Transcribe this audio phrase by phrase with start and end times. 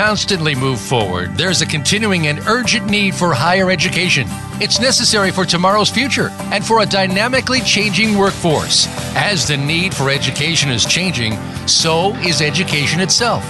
[0.00, 4.26] constantly move forward, there's a continuing and urgent need for higher education.
[4.58, 8.86] It's necessary for tomorrow's future and for a dynamically changing workforce.
[9.14, 11.36] As the need for education is changing,
[11.68, 13.44] so is education itself.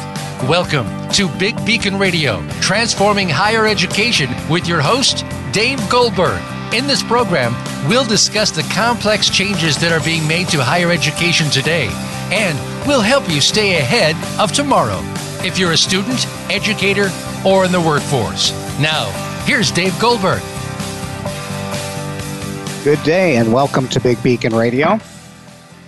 [0.48, 6.42] Welcome to Big Beacon Radio, transforming higher education with your host, Dave Goldberg.
[6.74, 7.54] In this program,
[7.88, 11.90] we'll discuss the complex changes that are being made to higher education today,
[12.32, 15.00] and we'll help you stay ahead of tomorrow
[15.44, 17.10] if you're a student, educator,
[17.46, 18.52] or in the workforce.
[18.78, 19.10] Now,
[19.44, 20.42] here's Dave Goldberg.
[22.84, 24.98] Good day, and welcome to Big Beacon Radio.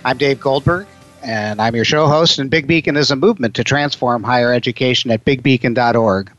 [0.05, 0.87] I'm Dave Goldberg,
[1.21, 5.09] and I'm your show host, and Big Beacon is a movement to transform higher education
[5.11, 6.31] at bigbeacon.org.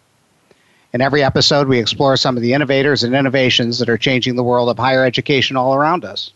[0.92, 4.44] In every episode, we explore some of the innovators and innovations that are changing the
[4.44, 6.30] world of higher education all around us.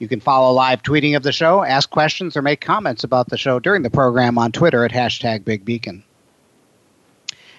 [0.00, 3.36] You can follow live tweeting of the show, ask questions, or make comments about the
[3.36, 6.02] show during the program on Twitter at hashtag BigBeacon.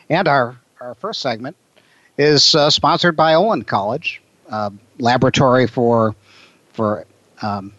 [0.09, 1.55] And our, our first segment
[2.17, 4.21] is uh, sponsored by Olin College,
[4.97, 6.15] laboratory for
[6.73, 7.05] for
[7.43, 7.73] um,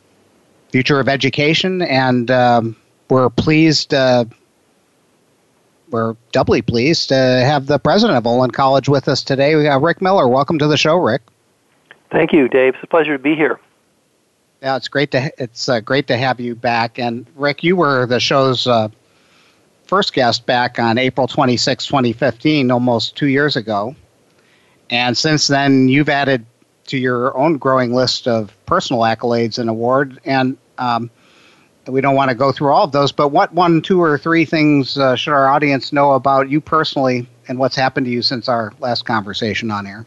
[0.70, 2.76] future of education, and um,
[3.10, 3.92] we're pleased.
[3.92, 4.26] Uh,
[5.90, 9.82] we're doubly pleased to have the president of Olin College with us today, we have
[9.82, 10.26] Rick Miller.
[10.26, 11.20] Welcome to the show, Rick.
[12.10, 12.74] Thank you, Dave.
[12.76, 13.58] It's a pleasure to be here.
[14.62, 16.98] Yeah, it's great to it's uh, great to have you back.
[16.98, 18.88] And Rick, you were the show's uh,
[19.86, 23.96] first guest back on April 26, 2015, almost two years ago.
[24.88, 26.46] And since then, you've added
[26.86, 30.16] to your own growing list of personal accolades and awards.
[30.24, 31.10] And um,
[31.88, 34.44] we don't want to go through all of those, but what one, two, or three
[34.44, 38.48] things uh, should our audience know about you personally and what's happened to you since
[38.48, 40.06] our last conversation on air?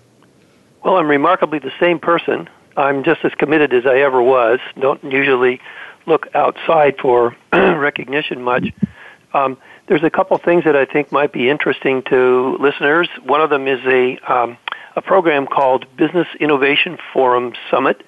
[0.85, 2.47] Well, I'm remarkably the same person.
[2.77, 4.59] I'm just as committed as I ever was.
[4.79, 5.61] Don't usually
[6.05, 8.67] look outside for recognition much.
[9.33, 13.07] Um, there's a couple things that I think might be interesting to listeners.
[13.23, 14.57] One of them is a um,
[14.95, 18.01] a program called Business Innovation Forum Summit.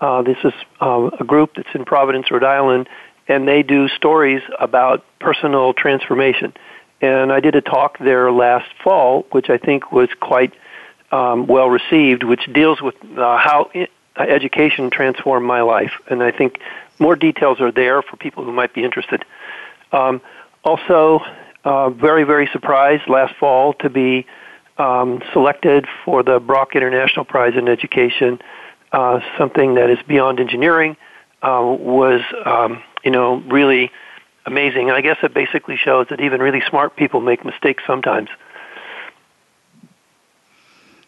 [0.00, 2.88] Uh, this is uh, a group that's in Providence, Rhode Island,
[3.28, 6.54] and they do stories about personal transformation.
[7.02, 10.54] And I did a talk there last fall, which I think was quite
[11.12, 13.70] um, well received, which deals with uh, how
[14.26, 15.92] education transformed my life.
[16.08, 16.60] And I think
[16.98, 19.24] more details are there for people who might be interested.
[19.92, 20.20] Um,
[20.64, 21.20] also,
[21.64, 24.26] uh, very, very surprised last fall to be
[24.78, 28.40] um, selected for the Brock International Prize in Education,
[28.92, 30.96] uh, something that is beyond engineering,
[31.42, 33.90] uh, was um, you know, really
[34.46, 34.88] amazing.
[34.88, 38.28] And I guess it basically shows that even really smart people make mistakes sometimes.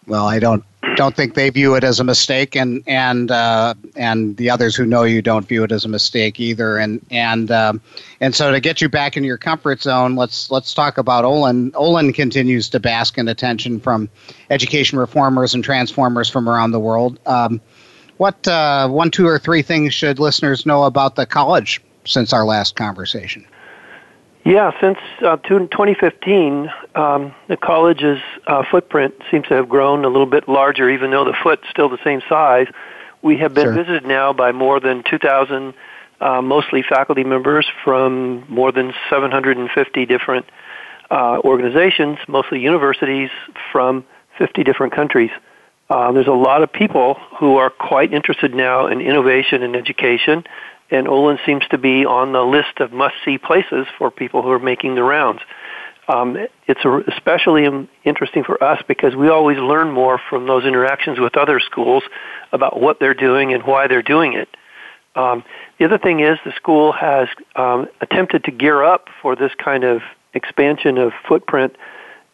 [0.06, 0.64] Well, I don't
[0.96, 4.84] don't think they view it as a mistake, and and uh, and the others who
[4.84, 6.76] know you don't view it as a mistake either.
[6.76, 7.80] And and um,
[8.20, 11.72] and so to get you back in your comfort zone, let's let's talk about Olin.
[11.74, 14.08] Olin continues to bask in attention from
[14.50, 17.18] education reformers and transformers from around the world.
[17.26, 17.60] Um,
[18.16, 22.44] what uh, one, two, or three things should listeners know about the college since our
[22.44, 23.46] last conversation?
[24.44, 30.26] Yeah, since uh, 2015, um, the college's uh, footprint seems to have grown a little
[30.26, 32.66] bit larger, even though the foot's still the same size.
[33.22, 33.74] We have been sure.
[33.74, 35.74] visited now by more than 2,000,
[36.20, 40.46] uh, mostly faculty members from more than 750 different
[41.12, 43.30] uh, organizations, mostly universities
[43.70, 44.04] from
[44.38, 45.30] 50 different countries.
[45.88, 50.42] Uh, there's a lot of people who are quite interested now in innovation and education,
[50.92, 54.58] and Olin seems to be on the list of must-see places for people who are
[54.58, 55.40] making the rounds.
[56.06, 56.36] Um,
[56.66, 61.60] it's especially interesting for us because we always learn more from those interactions with other
[61.60, 62.02] schools
[62.52, 64.48] about what they're doing and why they're doing it.
[65.14, 65.44] Um,
[65.78, 69.84] the other thing is the school has um, attempted to gear up for this kind
[69.84, 70.02] of
[70.34, 71.76] expansion of footprint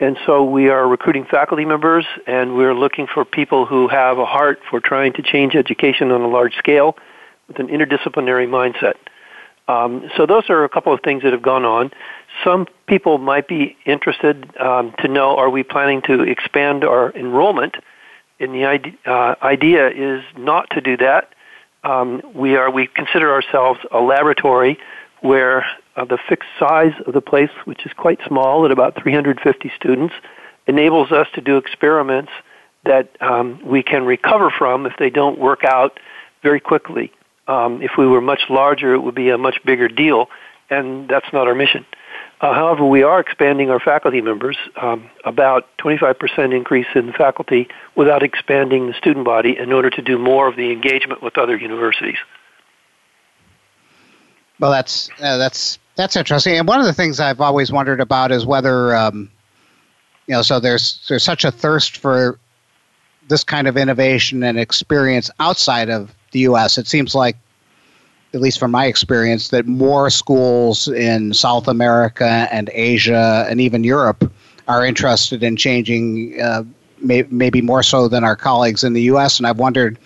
[0.01, 4.25] and so we are recruiting faculty members and we're looking for people who have a
[4.25, 6.97] heart for trying to change education on a large scale
[7.49, 8.95] with an interdisciplinary mindset.
[9.69, 11.91] Um, so those are a couple of things that have gone on.
[12.43, 17.77] Some people might be interested um, to know are we planning to expand our enrollment?
[18.41, 21.35] And the idea, uh, idea is not to do that.
[21.85, 24.79] Um, we are we consider ourselves a laboratory
[25.21, 29.73] where uh, the fixed size of the place, which is quite small at about 350
[29.77, 30.15] students,
[30.67, 32.31] enables us to do experiments
[32.85, 35.99] that um, we can recover from if they don't work out
[36.43, 37.13] very quickly.
[37.49, 40.29] Um, if we were much larger, it would be a much bigger deal,
[40.71, 41.85] and that's not our mission.
[42.41, 47.67] Uh, however, we are expanding our faculty members, um, about 25% increase in faculty
[47.97, 51.57] without expanding the student body in order to do more of the engagement with other
[51.57, 52.19] universities.
[54.61, 56.59] Well, that's uh, that's that's interesting.
[56.59, 59.31] And one of the things I've always wondered about is whether um,
[60.27, 62.39] you know, so there's there's such a thirst for
[63.29, 66.79] this kind of innovation and experience outside of the U.S.
[66.79, 67.37] It seems like,
[68.35, 73.85] at least from my experience, that more schools in South America and Asia and even
[73.85, 74.31] Europe
[74.67, 76.63] are interested in changing, uh,
[77.01, 79.39] may, maybe more so than our colleagues in the U.S.
[79.39, 79.99] And I've wondered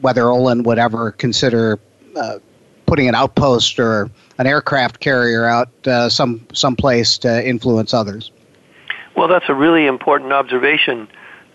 [0.00, 1.78] whether Olin would ever consider
[2.16, 2.38] uh,
[2.86, 8.32] putting an outpost or an aircraft carrier out uh, some someplace to influence others.
[9.16, 11.08] Well, that's a really important observation,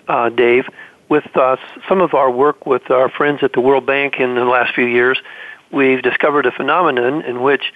[0.07, 0.67] uh, Dave.
[1.13, 1.57] With uh,
[1.87, 4.87] some of our work with our friends at the World Bank in the last few
[4.87, 5.19] years,
[5.71, 7.71] we've discovered a phenomenon in which,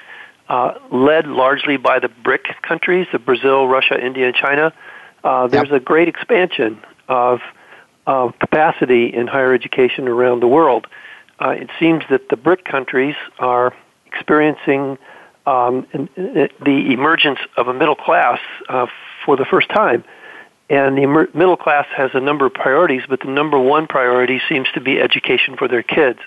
[0.49, 4.73] uh, led largely by the BRIC countries, the Brazil, Russia, India, and China,
[5.23, 5.83] uh, there's yep.
[5.83, 6.79] a great expansion
[7.09, 7.41] of,
[8.07, 10.87] of capacity in higher education around the world.
[11.39, 13.71] Uh, it seems that the BRIC countries are
[14.07, 14.97] experiencing
[15.45, 15.85] um,
[16.15, 18.87] the emergence of a middle class uh,
[19.23, 20.03] for the first time.
[20.69, 24.67] And the middle class has a number of priorities, but the number one priority seems
[24.73, 26.19] to be education for their kids.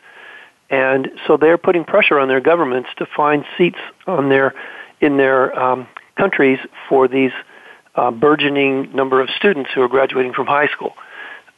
[0.70, 4.54] And so they're putting pressure on their governments to find seats on their
[5.00, 6.58] in their um, countries
[6.88, 7.32] for these
[7.96, 10.94] uh, burgeoning number of students who are graduating from high school.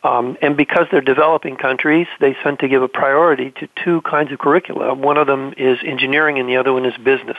[0.05, 4.32] Um, and because they're developing countries, they tend to give a priority to two kinds
[4.32, 4.94] of curricula.
[4.94, 7.37] One of them is engineering, and the other one is business.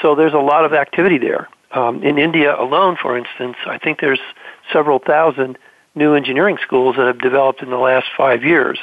[0.00, 1.48] So there's a lot of activity there.
[1.72, 4.20] Um, in India alone, for instance, I think there's
[4.72, 5.58] several thousand
[5.94, 8.78] new engineering schools that have developed in the last five years,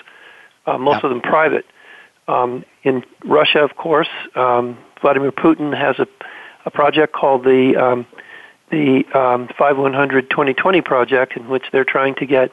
[0.66, 1.66] uh, most of them private.
[2.28, 6.08] Um, in Russia, of course, um, Vladimir Putin has a,
[6.66, 8.06] a project called the um,
[8.70, 12.52] the um, 5100 2020 project, in which they're trying to get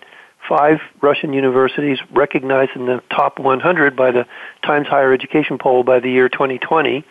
[0.48, 4.26] five Russian universities recognized in the top 100 by the
[4.64, 7.04] Times Higher Education poll by the year 2020.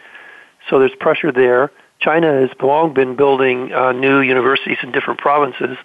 [0.69, 1.71] So there's pressure there.
[1.99, 5.77] China has long been building uh, new universities in different provinces,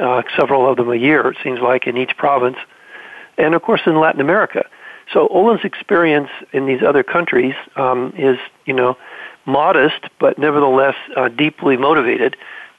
[0.00, 2.56] uh, several of them a year, it seems like, in each province.
[3.36, 4.64] And of course, in Latin America.
[5.12, 8.96] So Olin's experience in these other countries um, is, you know,
[9.46, 12.36] modest, but nevertheless uh, deeply motivated.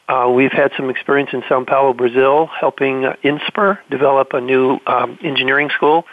[0.08, 4.80] Uh, we've had some experience in Sao Paulo, Brazil, helping uh, INSPER develop a new
[4.88, 6.06] um, engineering school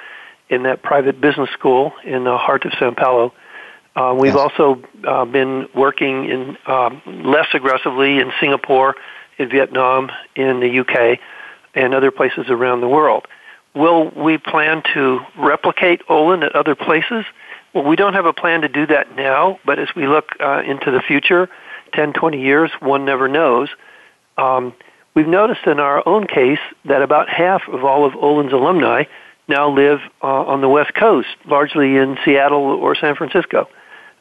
[0.49, 3.33] in that private business school in the heart of Sao Paulo.
[3.95, 4.39] Uh, we've yes.
[4.39, 8.95] also uh, been working in um, less aggressively in Singapore,
[9.39, 11.19] in Vietnam, in the UK,
[11.75, 13.27] and other places around the world.
[13.75, 17.25] Will we plan to replicate Olin at other places?
[17.75, 20.63] Well, we don't have a plan to do that now, but as we look uh,
[20.67, 21.49] into the future,
[21.93, 23.69] 10, 20 years, one never knows.
[24.39, 24.73] Um,
[25.15, 29.05] we've noticed in our own case that about half of all of Olin's alumni
[29.49, 33.69] now live uh, on the West Coast, largely in Seattle or San Francisco.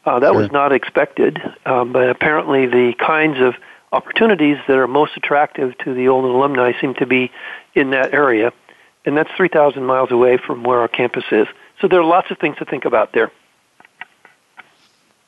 [0.06, 0.42] Uh, that sure.
[0.42, 3.56] was not expected, um, but apparently the kinds of
[3.92, 7.32] opportunities that are most attractive to the Olin alumni seem to be
[7.74, 8.52] in that area,
[9.06, 11.48] and that's 3,000 miles away from where our campus is.
[11.80, 13.32] So there are lots of things to think about there.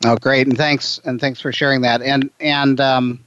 [0.06, 2.02] Oh, great, and thanks, and thanks for sharing that.
[2.02, 3.20] And and um,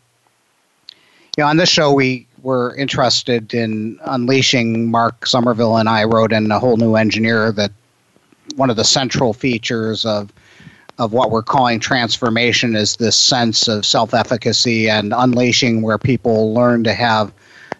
[1.36, 4.90] you know, on this show, we were interested in unleashing.
[4.90, 7.72] Mark Somerville and I wrote in a whole new engineer that
[8.56, 10.32] one of the central features of
[11.00, 16.84] of what we're calling transformation is this sense of self-efficacy and unleashing, where people learn
[16.84, 17.32] to have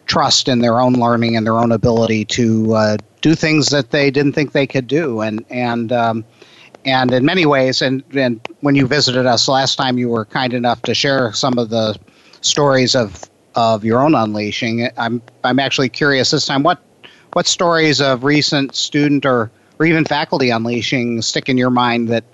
[0.07, 4.11] trust in their own learning and their own ability to uh, do things that they
[4.11, 6.25] didn't think they could do, and and um,
[6.87, 10.55] and in many ways, and and when you visited us last time, you were kind
[10.55, 11.99] enough to share some of the
[12.41, 14.89] stories of of your own unleashing.
[14.97, 16.81] I'm I'm actually curious this time what
[17.35, 22.25] what stories of recent student or or even faculty unleashing stick in your mind that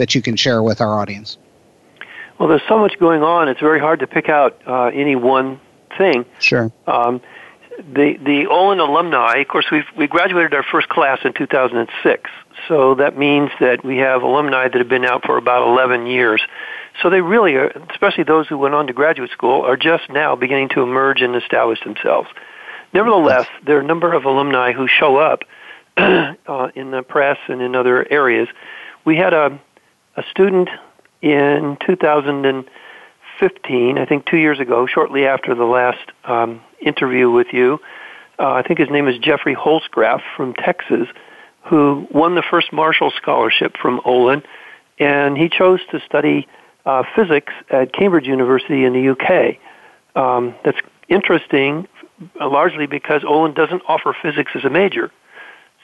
[0.00, 1.36] that you can share with our audience.
[2.38, 3.48] Well, there's so much going on.
[3.48, 5.60] It's very hard to pick out uh, any one
[5.98, 6.24] thing.
[6.38, 6.72] Sure.
[6.86, 7.20] Um,
[7.76, 12.30] the the Olin alumni, of course, we we graduated our first class in 2006.
[12.66, 16.40] So that means that we have alumni that have been out for about 11 years.
[17.02, 20.34] So they really are, especially those who went on to graduate school, are just now
[20.34, 22.28] beginning to emerge and establish themselves.
[22.94, 25.44] Nevertheless, there are a number of alumni who show up
[25.96, 28.48] uh, in the press and in other areas.
[29.04, 29.60] We had a,
[30.16, 30.68] a student
[31.22, 37.80] in 2015, I think two years ago, shortly after the last um, interview with you.
[38.38, 41.08] Uh, I think his name is Jeffrey Holzgraf from Texas,
[41.64, 44.42] who won the first Marshall Scholarship from Olin,
[44.98, 46.48] and he chose to study
[46.86, 49.58] uh, physics at Cambridge University in the UK.
[50.16, 51.86] Um, that's interesting,
[52.40, 55.12] largely because Olin doesn't offer physics as a major.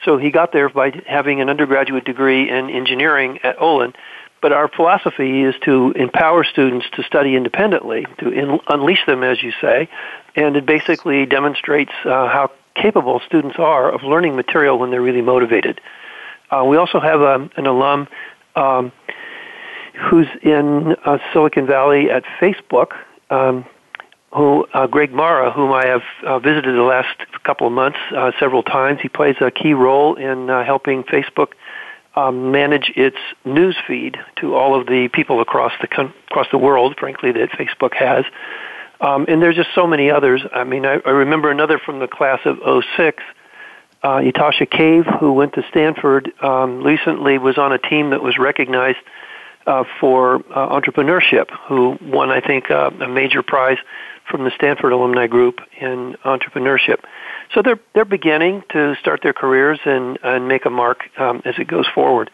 [0.05, 3.93] So he got there by having an undergraduate degree in engineering at Olin,
[4.41, 9.41] But our philosophy is to empower students to study independently, to in, unleash them, as
[9.41, 9.89] you say,
[10.35, 15.23] and it basically demonstrates uh, how capable students are of learning material when they're really
[15.23, 15.81] motivated.
[16.51, 18.07] Uh, we also have um, an alum
[18.55, 18.91] um,
[20.09, 22.91] who's in uh, Silicon Valley at Facebook,
[23.31, 23.65] um,
[24.33, 28.31] who uh, Greg Mara, whom I have uh, visited the last couple of months uh,
[28.39, 28.99] several times.
[29.01, 31.53] He plays a key role in uh, helping Facebook
[32.15, 36.57] um, manage its news feed to all of the people across the con- across the
[36.57, 38.25] world, frankly, that Facebook has.
[38.99, 40.41] Um, and there's just so many others.
[40.51, 42.57] I mean, I, I remember another from the class of
[42.97, 43.23] 06,
[44.03, 44.21] uh,
[44.71, 48.97] Cave, who went to Stanford, um, recently was on a team that was recognized
[49.67, 53.77] uh, for uh, entrepreneurship, who won, I think, uh, a major prize
[54.29, 56.99] from the Stanford alumni group in entrepreneurship.
[57.53, 61.55] So they're they're beginning to start their careers and and make a mark um, as
[61.57, 62.29] it goes forward.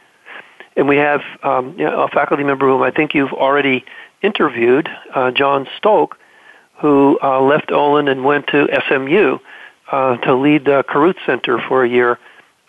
[0.75, 3.85] And we have um, you know, a faculty member whom I think you've already
[4.23, 6.13] interviewed, uh, John Stolk,
[6.81, 9.37] who uh, left Olin and went to SMU
[9.91, 12.17] uh, to lead the Caruth Center for a year.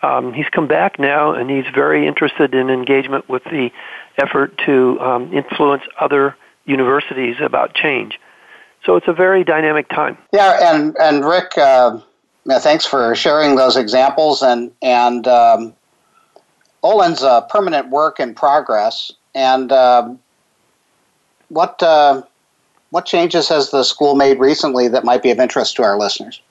[0.01, 3.71] Um, he's come back now, and he's very interested in engagement with the
[4.17, 8.19] effort to um, influence other universities about change.
[8.85, 10.17] So it's a very dynamic time.
[10.31, 11.99] Yeah, and and Rick, uh,
[12.59, 14.43] thanks for sharing those examples.
[14.43, 15.73] And and um,
[16.83, 19.11] Olin's a permanent work in progress.
[19.33, 20.13] And uh,
[21.49, 22.21] what uh,
[22.91, 26.41] what changes has the school made recently that might be of interest to our listeners?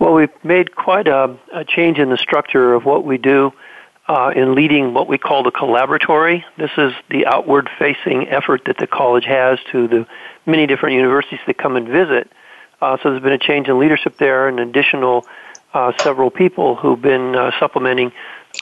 [0.00, 3.52] Well, we've made quite a, a change in the structure of what we do
[4.10, 6.42] uh, in leading what we call the collaboratory.
[6.58, 10.04] This is the outward facing effort that the college has to the
[10.46, 12.28] many different universities that come and visit.
[12.80, 15.24] Uh, so there's been a change in leadership there, and additional
[15.74, 18.10] uh, several people who've been uh, supplementing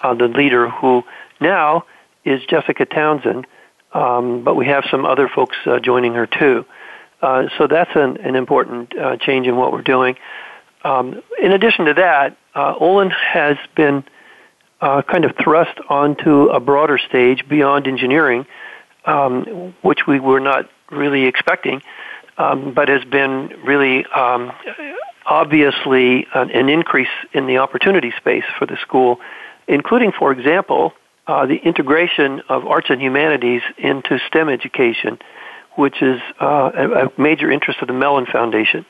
[0.02, 1.02] uh, the leader, who
[1.40, 1.86] now
[2.26, 3.46] is Jessica Townsend.
[3.94, 6.66] Um, but we have some other folks uh, joining her too.
[7.22, 10.16] So that's an, an important change in what we're doing.
[10.84, 14.04] Um, in addition to that, Olin has been
[14.80, 18.46] uh, kind of thrust onto a broader stage beyond engineering,
[19.04, 21.82] um, which we were not really expecting,
[22.36, 24.52] um, but has been really um,
[25.26, 29.18] obviously an, an, increase in the opportunity space for the school,
[29.66, 30.92] including, for example,
[31.26, 35.18] uh, the integration of arts and humanities into STEM education,
[35.76, 38.86] which is uh, a, a, major interest of the Mellon Foundation.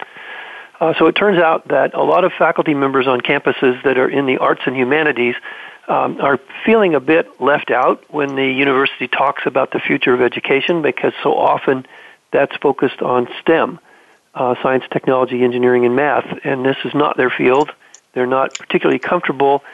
[0.81, 4.09] Uh, so it turns out that a lot of faculty members on campuses that are
[4.09, 5.35] in the arts and humanities
[5.89, 10.21] um, are feeling a bit left out when the university talks about the future of
[10.21, 11.87] education because so often
[12.31, 13.81] that's focused on STEM,
[14.35, 17.71] uh, science, technology, engineering, and math, and this is not their field.
[18.13, 19.65] They're not particularly comfortable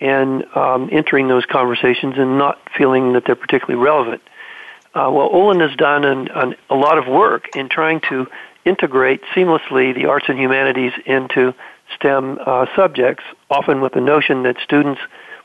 [0.00, 4.22] in um, entering those conversations and not feeling that they're particularly relevant.
[4.92, 8.26] Uh, well, Olin has done an, an, a lot of work in trying to
[8.64, 11.54] integrate seamlessly the arts and humanities into
[11.94, 15.00] STEM uh, subjects, often with the notion that students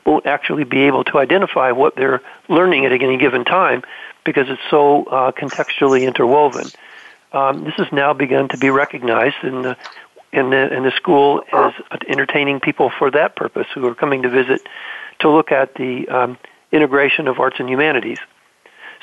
[0.06, 3.82] won't actually be able to identify what they're learning at any given time
[4.24, 6.66] because it's so uh, contextually interwoven.
[7.32, 9.76] Um, this has now begun to be recognized in the
[10.32, 11.72] in the in the school as
[12.08, 14.66] entertaining people for that purpose who are coming to visit
[15.20, 16.38] to look at the um,
[16.72, 18.18] integration of arts and humanities.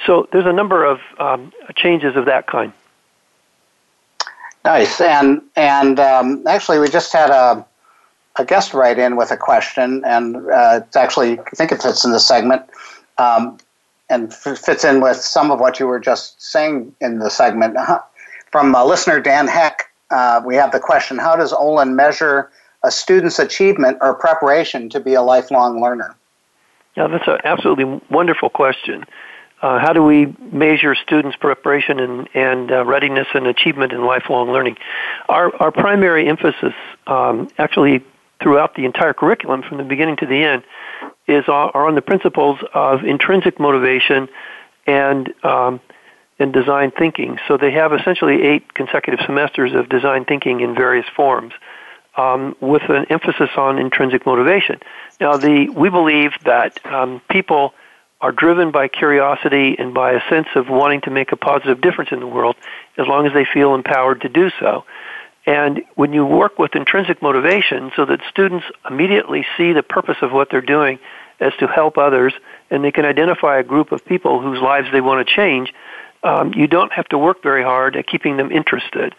[0.05, 2.74] So there's a number of um, changes of that kind.
[4.65, 7.65] Nice, and and um, actually, we just had a
[8.37, 12.03] a guest write in with a question, and uh, it's actually I think it fits
[12.03, 12.63] in the segment,
[13.17, 13.57] um,
[14.09, 17.77] and f- fits in with some of what you were just saying in the segment.
[17.77, 17.99] Uh-huh.
[18.51, 22.51] From uh, listener Dan Heck, uh, we have the question: How does Olin measure
[22.83, 26.15] a student's achievement or preparation to be a lifelong learner?
[26.95, 29.05] Yeah, that's an absolutely wonderful question.
[29.61, 34.51] Uh, how do we measure students' preparation and, and uh, readiness and achievement in lifelong
[34.51, 34.75] learning?
[35.29, 36.73] Our, our primary emphasis,
[37.07, 38.03] um, actually
[38.43, 40.63] throughout the entire curriculum from the beginning to the end,
[41.27, 44.27] is uh, are on the principles of intrinsic motivation
[44.85, 45.79] and um,
[46.39, 47.39] and design thinking.
[47.47, 51.53] So they have essentially eight consecutive semesters of design thinking in various forms,
[52.17, 54.79] um, with an emphasis on intrinsic motivation.
[55.19, 57.73] Now, the we believe that um, people
[58.21, 62.12] are driven by curiosity and by a sense of wanting to make a positive difference
[62.12, 62.55] in the world
[62.97, 64.85] as long as they feel empowered to do so.
[65.45, 70.31] And when you work with intrinsic motivation so that students immediately see the purpose of
[70.31, 71.00] what they're doing
[71.39, 72.33] as to help others
[72.69, 75.73] and they can identify a group of people whose lives they want to change,
[76.23, 79.13] um, you don't have to work very hard at keeping them interested.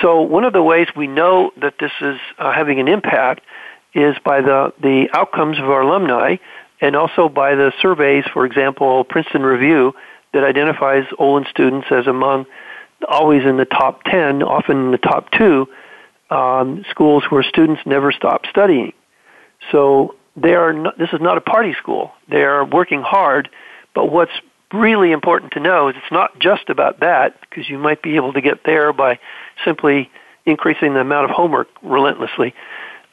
[0.00, 3.42] So one of the ways we know that this is uh, having an impact
[3.92, 6.36] is by the, the outcomes of our alumni
[6.80, 9.94] and also by the surveys, for example, Princeton Review,
[10.32, 12.46] that identifies Olin students as among
[13.08, 15.68] always in the top 10, often in the top two,
[16.30, 18.92] um, schools where students never stop studying.
[19.72, 22.12] So they are not, this is not a party school.
[22.28, 23.48] They are working hard,
[23.94, 24.32] but what's
[24.72, 28.32] really important to know is it's not just about that, because you might be able
[28.32, 29.18] to get there by
[29.64, 30.10] simply
[30.46, 32.54] increasing the amount of homework relentlessly.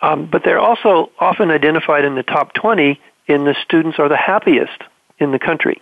[0.02, 4.18] Um, but they're also often identified in the top 20 in the students are the
[4.18, 4.84] happiest
[5.18, 5.82] in the country.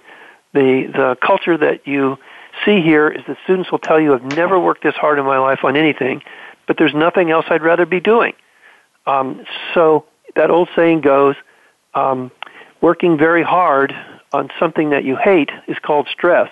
[0.53, 2.17] The, the culture that you
[2.63, 5.39] see here is that students will tell you, I've never worked this hard in my
[5.39, 6.21] life on anything,
[6.67, 8.33] but there's nothing else I'd rather be doing.
[9.05, 11.35] Um, so that old saying goes,
[11.93, 12.31] um,
[12.81, 13.93] working very hard
[14.31, 16.50] on something that you hate is called stress,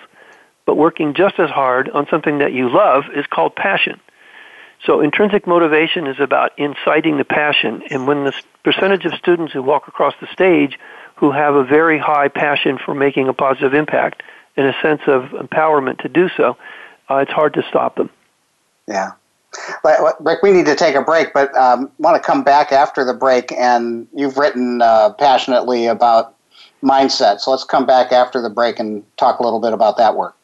[0.66, 4.00] but working just as hard on something that you love is called passion.
[4.86, 9.62] So intrinsic motivation is about inciting the passion, and when the percentage of students who
[9.62, 10.78] walk across the stage
[11.16, 14.22] who have a very high passion for making a positive impact
[14.56, 16.56] and a sense of empowerment to do so,
[17.10, 18.10] uh, it's hard to stop them.
[18.86, 19.12] Yeah.
[20.20, 23.14] Rick, we need to take a break, but um, want to come back after the
[23.14, 23.52] break.
[23.52, 26.34] And you've written uh, passionately about
[26.82, 30.16] mindset, so let's come back after the break and talk a little bit about that
[30.16, 30.36] work.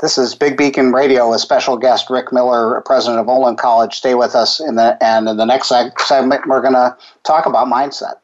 [0.00, 3.94] This is Big Beacon Radio with special guest Rick Miller, president of Olin College.
[3.94, 7.66] Stay with us, in the, and in the next segment, we're going to talk about
[7.66, 8.14] mindset.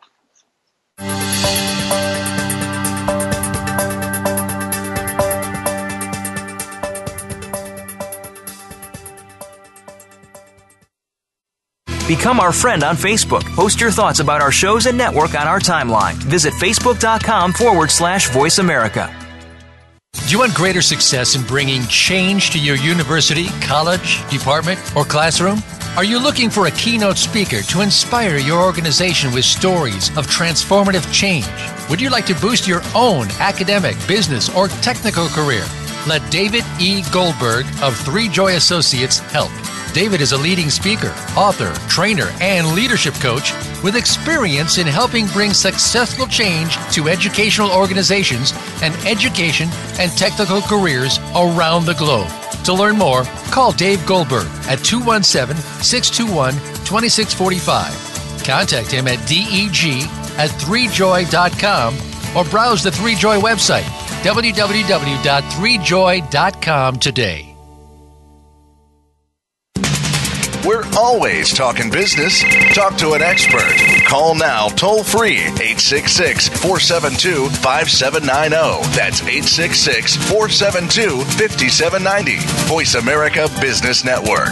[12.06, 13.42] Become our friend on Facebook.
[13.56, 16.14] Post your thoughts about our shows and network on our timeline.
[16.14, 19.12] Visit facebook.com forward slash voice America.
[20.12, 25.60] Do you want greater success in bringing change to your university, college, department, or classroom?
[25.96, 31.12] Are you looking for a keynote speaker to inspire your organization with stories of transformative
[31.12, 31.48] change?
[31.90, 35.64] Would you like to boost your own academic, business, or technical career?
[36.06, 37.02] Let David E.
[37.12, 39.50] Goldberg of Three Joy Associates help.
[39.96, 45.54] David is a leading speaker, author, trainer, and leadership coach with experience in helping bring
[45.54, 52.28] successful change to educational organizations and education and technical careers around the globe.
[52.64, 56.52] To learn more, call Dave Goldberg at 217 621
[56.84, 58.44] 2645.
[58.44, 60.04] Contact him at deg
[60.36, 61.96] at 3joy.com
[62.36, 63.88] or browse the 3joy website
[64.22, 67.55] www.3joy.com today.
[70.66, 72.42] We're always talking business.
[72.74, 73.76] Talk to an expert.
[74.04, 78.96] Call now toll free 866 472 5790.
[78.96, 82.38] That's 866 472 5790.
[82.66, 84.50] Voice America Business Network.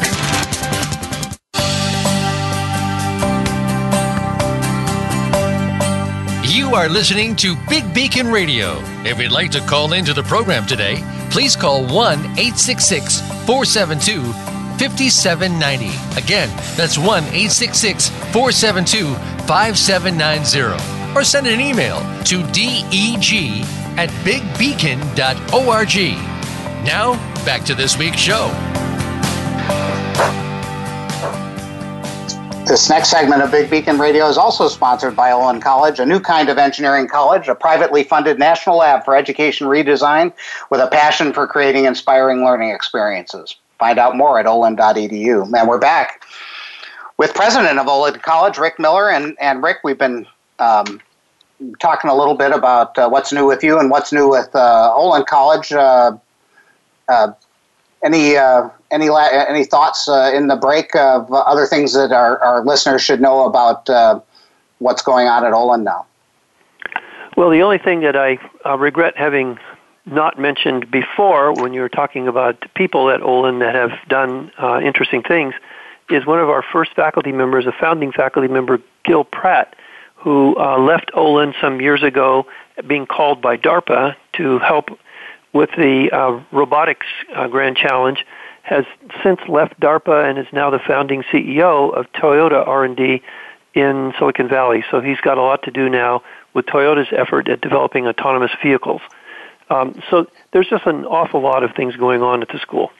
[6.45, 8.79] You are listening to Big Beacon Radio.
[9.05, 15.87] If you'd like to call into the program today, please call 1 866 472 5790.
[16.21, 19.15] Again, that's 1 866 472
[19.47, 21.15] 5790.
[21.15, 23.65] Or send an email to deg
[23.97, 25.97] at bigbeacon.org.
[26.85, 28.51] Now, back to this week's show.
[32.67, 36.19] This next segment of Big Beacon Radio is also sponsored by Olin College, a new
[36.19, 40.33] kind of engineering college, a privately funded national lab for education redesign
[40.71, 43.57] with a passion for creating inspiring learning experiences.
[43.79, 45.53] Find out more at olin.edu.
[45.59, 46.23] And we're back
[47.17, 49.11] with president of Olin College, Rick Miller.
[49.11, 50.27] And, and Rick, we've been
[50.59, 51.01] um,
[51.81, 54.93] talking a little bit about uh, what's new with you and what's new with uh,
[54.95, 55.73] Olin College.
[55.73, 56.17] Uh,
[57.09, 57.33] uh
[58.03, 62.63] any uh, any any thoughts uh, in the break of other things that our, our
[62.63, 63.89] listeners should know about
[64.79, 66.05] what's going on at Olin now?
[67.37, 68.39] Well, the only thing that I
[68.77, 69.59] regret having
[70.07, 74.81] not mentioned before when you were talking about people at Olin that have done uh,
[74.81, 75.55] interesting things
[76.11, 79.75] is one of our first faculty members, a founding faculty member, Gil Pratt,
[80.17, 82.47] who uh, left Olin some years ago,
[82.87, 84.89] being called by DARPA to help
[85.53, 88.27] with the uh, robotics uh, grand challenge,
[88.63, 88.85] has
[89.23, 93.23] since left DARPA and is now the founding CEO of Toyota R&D
[93.75, 94.85] in Silicon Valley.
[94.91, 96.23] So he's got a lot to do now
[96.55, 99.03] with Toyota's effort at developing autonomous vehicles.
[99.71, 102.91] Um, so there's just an awful lot of things going on at the school.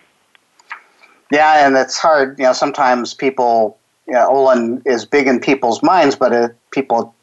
[1.31, 2.39] Yeah, and it's hard.
[2.39, 7.15] You know, sometimes people, you know, Olin is big in people's minds, but it, people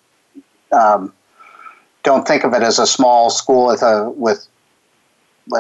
[0.71, 1.13] um,
[2.04, 4.47] don't think of it as a small school with a with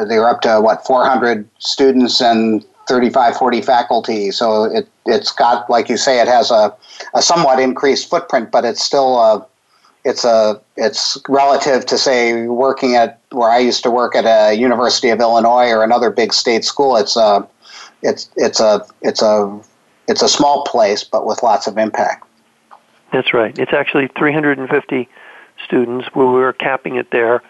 [0.07, 5.89] they're up to what 400 students and 35 40 faculty so it it's got like
[5.89, 6.73] you say it has a,
[7.13, 9.45] a somewhat increased footprint but it's still a
[10.03, 14.55] it's a it's relative to say working at where I used to work at a
[14.55, 16.97] University of Illinois or another big state school.
[16.97, 17.47] It's a
[18.01, 19.59] it's it's a it's a
[20.07, 22.27] it's a small place, but with lots of impact.
[23.13, 23.57] That's right.
[23.59, 25.07] It's actually 350
[25.63, 26.07] students.
[26.15, 27.43] We were capping it there.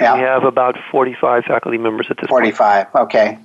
[0.00, 0.14] Yeah.
[0.14, 3.02] We have about 45 faculty members at this 45, point.
[3.04, 3.38] okay.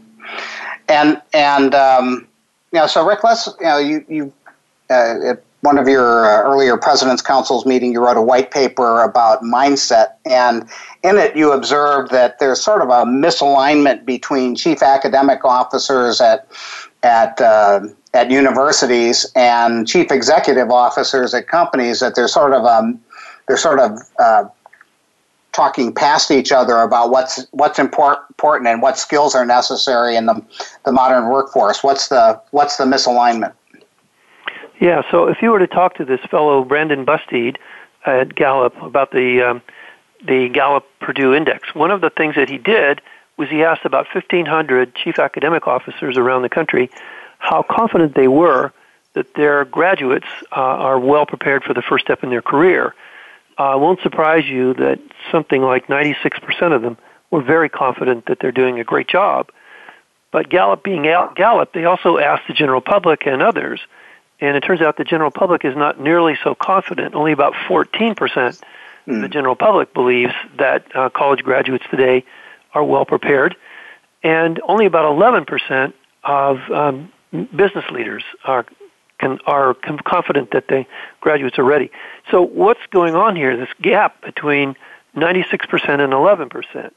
[0.87, 2.27] And and um,
[2.71, 4.33] you know, so Rick, let's you know, you you
[4.89, 9.41] uh, one of your uh, earlier President's Council's meeting, you wrote a white paper about
[9.43, 10.67] mindset, and
[11.03, 16.47] in it you observed that there's sort of a misalignment between chief academic officers at
[17.03, 17.79] at uh,
[18.13, 22.01] at universities and chief executive officers at companies.
[22.01, 23.01] That they're sort of um,
[23.47, 24.43] they're sort of uh,
[25.53, 30.25] talking past each other about what's what's important important and what skills are necessary in
[30.25, 30.43] the
[30.83, 31.85] the modern workforce.
[31.85, 33.53] What's the what's the misalignment?
[34.79, 37.57] Yeah, so if you were to talk to this fellow Brandon Busteed
[38.05, 39.61] at Gallup about the um,
[40.25, 43.01] the Gallup Purdue Index, one of the things that he did
[43.37, 46.89] was he asked about 1,500 chief academic officers around the country
[47.39, 48.71] how confident they were
[49.13, 52.95] that their graduates uh, are well prepared for the first step in their career.
[53.57, 54.99] Uh, won't surprise you that
[55.31, 56.97] something like 96% of them
[57.29, 59.49] were very confident that they're doing a great job.
[60.31, 63.81] But Gallup being Gallup, they also asked the general public and others
[64.39, 67.15] and it turns out the general public is not nearly so confident.
[67.15, 68.47] Only about 14% mm.
[68.47, 68.61] of
[69.05, 69.31] the hmm.
[69.31, 72.25] general public believes that uh, college graduates today
[72.73, 73.55] are well prepared,
[74.23, 75.93] and only about 11%
[76.23, 77.11] of um,
[77.55, 78.65] business leaders are
[79.19, 80.85] can, are confident that the
[81.21, 81.91] graduates are ready.
[82.31, 83.55] So what's going on here?
[83.55, 84.75] This gap between
[85.15, 86.91] 96% and 11%.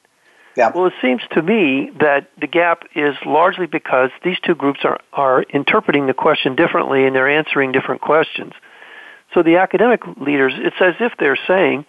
[0.57, 0.73] Yeah.
[0.75, 5.01] Well, it seems to me that the gap is largely because these two groups are,
[5.13, 8.53] are interpreting the question differently and they're answering different questions.
[9.35, 11.85] So the academic leaders, it's as if they're saying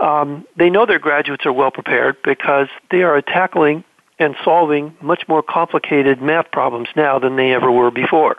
[0.00, 3.82] um, they know their graduates are well prepared because they are tackling
[4.18, 8.36] and solving much more complicated math problems now than they ever were before.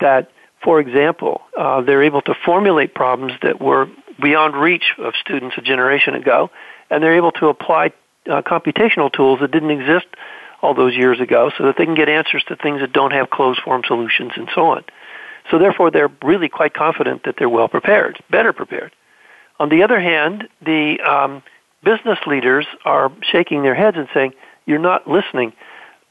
[0.00, 0.30] That,
[0.62, 3.88] for example, uh, they're able to formulate problems that were
[4.20, 6.50] beyond reach of students a generation ago,
[6.88, 7.92] and they're able to apply
[8.30, 10.06] uh, computational tools that didn't exist
[10.62, 13.30] all those years ago so that they can get answers to things that don't have
[13.30, 14.84] closed form solutions and so on.
[15.50, 18.92] So therefore, they're really quite confident that they're well prepared, better prepared.
[19.58, 21.42] On the other hand, the um,
[21.82, 24.34] business leaders are shaking their heads and saying,
[24.66, 25.52] you're not listening.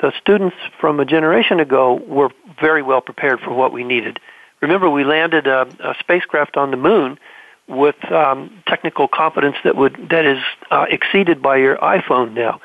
[0.02, 2.30] The students from a generation ago were
[2.60, 4.20] very well prepared for what we needed.
[4.62, 7.18] Remember, we landed a, a spacecraft on the moon
[7.70, 10.40] with um, technical competence that would that is
[10.72, 12.60] uh, exceeded by your iPhone now.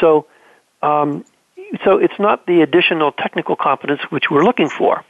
[0.00, 0.26] So,
[0.82, 1.24] um,
[1.84, 5.04] so it's not the additional technical competence which we're looking for.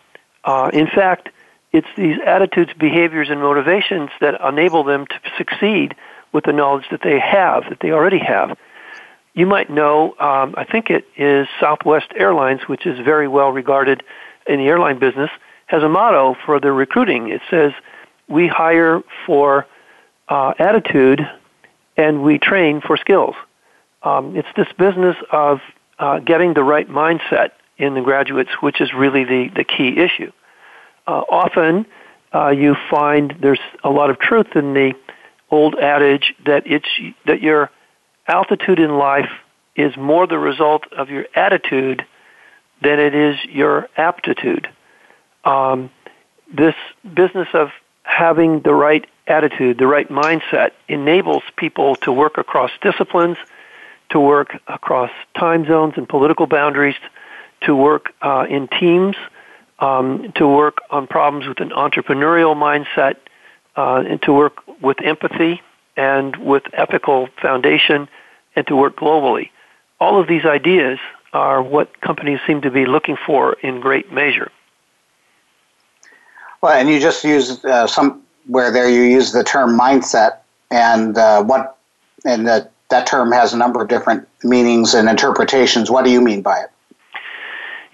[0.44, 1.30] Uh, in fact,
[1.72, 5.94] it's these attitudes, behaviors, and motivations that enable them to succeed
[6.32, 8.56] with the knowledge that they have, that they already have.
[9.34, 14.02] You might know, um, I think it is Southwest Airlines, which is very well regarded
[14.46, 15.30] in the airline business,
[15.66, 17.30] has a motto for their recruiting.
[17.30, 17.72] It says,
[18.28, 19.66] we hire for
[20.28, 21.20] uh, attitude
[21.96, 23.34] and we train for skills.
[24.02, 25.60] Um, it's this business of
[25.98, 30.32] uh, getting the right mindset in the graduates, which is really the, the key issue.
[31.06, 31.86] Uh, often
[32.34, 34.94] uh, you find there's a lot of truth in the
[35.50, 36.88] old adage that it's
[37.26, 37.70] that your
[38.26, 39.30] altitude in life
[39.76, 42.04] is more the result of your attitude
[42.82, 44.68] than it is your aptitude.
[45.44, 45.90] Um,
[46.52, 47.70] this business of
[48.02, 53.36] having the right attitude, the right mindset enables people to work across disciplines,
[54.10, 56.96] to work across time zones and political boundaries,
[57.62, 59.16] to work uh, in teams,
[59.78, 63.16] um, to work on problems with an entrepreneurial mindset,
[63.76, 65.62] uh, and to work with empathy
[65.96, 68.08] and with ethical foundation,
[68.56, 69.50] and to work globally.
[70.00, 70.98] All of these ideas
[71.32, 74.50] are what companies seem to be looking for in great measure.
[76.62, 80.38] Well, and you just used uh, some where there you use the term mindset,
[80.70, 81.76] and uh, what,
[82.24, 85.90] and that that term has a number of different meanings and interpretations.
[85.90, 86.70] What do you mean by it?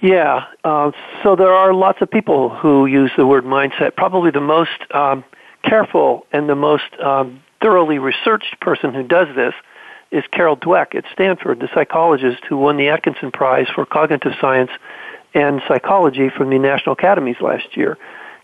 [0.01, 3.97] Yeah, uh, so there are lots of people who use the word mindset.
[3.97, 5.25] Probably the most um,
[5.63, 9.55] careful and the most um, thoroughly researched person who does this
[10.11, 14.71] is Carol Dweck at Stanford, the psychologist who won the Atkinson Prize for Cognitive Science
[15.35, 17.99] and Psychology from the National Academies last year.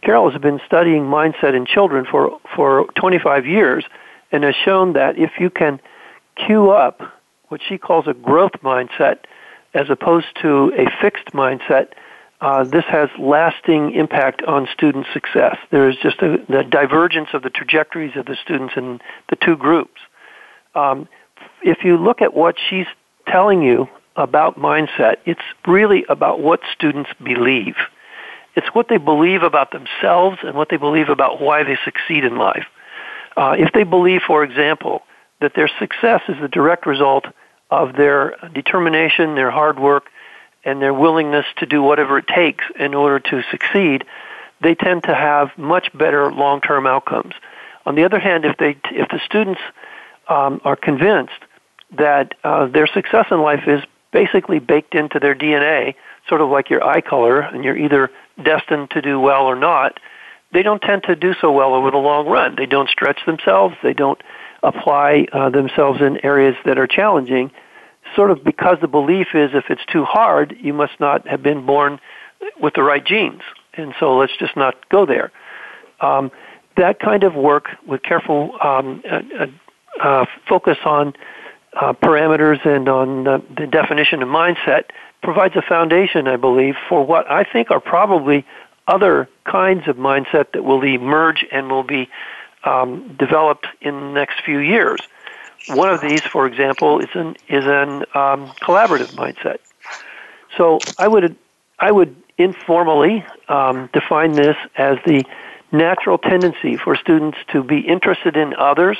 [0.05, 3.85] Carol has been studying mindset in children for, for 25 years
[4.31, 5.81] and has shown that if you can
[6.37, 7.01] cue up
[7.49, 9.19] what she calls a growth mindset
[9.73, 11.89] as opposed to a fixed mindset,
[12.41, 15.57] uh, this has lasting impact on student success.
[15.71, 19.57] There is just a, the divergence of the trajectories of the students in the two
[19.57, 20.01] groups.
[20.75, 21.09] Um,
[21.63, 22.87] if you look at what she's
[23.27, 27.77] telling you about mindset, it's really about what students believe.
[28.57, 32.37] It's what they believe about themselves and what they believe about why they succeed in
[32.37, 32.67] life.
[33.37, 35.03] Uh, if they believe, for example,
[35.41, 37.27] that their success is the direct result
[37.71, 40.07] of their determination, their hard work,
[40.65, 44.05] and their willingness to do whatever it takes in order to succeed,
[44.61, 47.35] they tend to have much better long-term outcomes.
[47.85, 49.61] On the other hand, if they if the students
[50.29, 51.33] um, are convinced
[51.99, 55.95] that uh, their success in life is basically baked into their DNA,
[56.29, 58.11] sort of like your eye color, and you're either
[58.43, 59.99] destined to do well or not,
[60.53, 62.55] they don't tend to do so well over the long run.
[62.57, 63.75] They don't stretch themselves.
[63.83, 64.21] They don't
[64.63, 67.51] apply uh, themselves in areas that are challenging,
[68.15, 71.67] sort of because the belief is if it's too hard, you must not have been
[71.67, 72.01] born
[72.61, 73.43] with the right genes.
[73.75, 75.33] And so let's just not go there.
[76.01, 76.31] Um,
[76.77, 79.47] that kind of work with careful um, uh,
[80.01, 81.15] uh, focus on
[81.77, 84.85] uh, parameters and on the definition of mindset
[85.23, 88.45] provides a foundation, I believe, for what I think are probably
[88.87, 92.09] other kinds of mindset that will emerge and will be
[92.65, 95.01] um, developed in the next few years.
[95.69, 99.59] One of these, for example, is an is an um, collaborative mindset.
[100.57, 101.37] So I would
[101.79, 105.25] I would informally um, define this as the
[105.73, 108.99] natural tendency for students to be interested in others,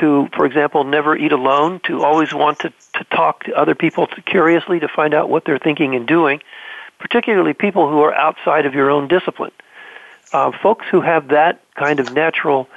[0.00, 4.06] to, for example, never eat alone, to always want to, to talk to other people
[4.06, 6.40] to, curiously to find out what they're thinking and doing,
[6.98, 9.52] particularly people who are outside of your own discipline.
[10.32, 12.68] Uh, folks who have that kind of natural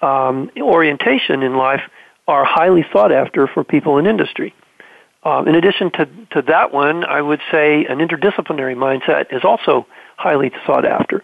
[0.00, 1.82] um, orientation in life
[2.26, 4.54] are highly sought after for people in industry.
[5.24, 9.86] Um, in addition to, to that one, I would say an interdisciplinary mindset is also
[10.16, 11.22] highly sought after.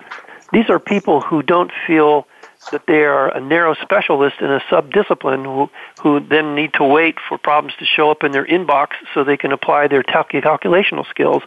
[0.53, 2.27] These are people who don't feel
[2.73, 5.71] that they are a narrow specialist in a subdiscipline who,
[6.03, 9.37] who then need to wait for problems to show up in their inbox so they
[9.37, 11.43] can apply their calculational skills.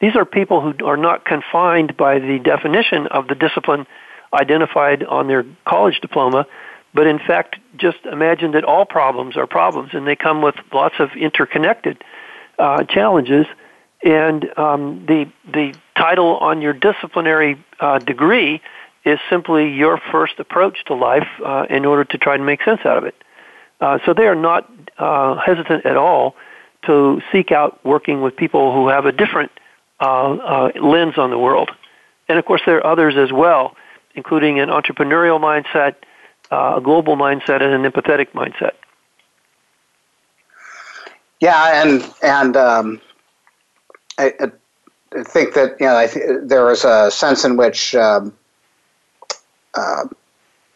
[0.00, 3.86] These are people who are not confined by the definition of the discipline
[4.34, 6.46] identified on their college diploma,
[6.94, 10.96] but in fact just imagine that all problems are problems and they come with lots
[10.98, 12.02] of interconnected
[12.58, 13.46] uh, challenges.
[14.04, 18.60] And um, the the title on your disciplinary uh, degree
[19.04, 22.80] is simply your first approach to life uh, in order to try to make sense
[22.84, 23.14] out of it.
[23.80, 26.36] Uh, so they are not uh, hesitant at all
[26.86, 29.50] to seek out working with people who have a different
[30.00, 31.70] uh, uh, lens on the world.
[32.28, 33.76] And of course, there are others as well,
[34.14, 35.96] including an entrepreneurial mindset,
[36.50, 38.72] uh, a global mindset, and an empathetic mindset.
[41.40, 43.00] Yeah, and and um,
[44.16, 48.32] I, I, think that you know th- there was a sense in which um,
[49.74, 50.04] uh,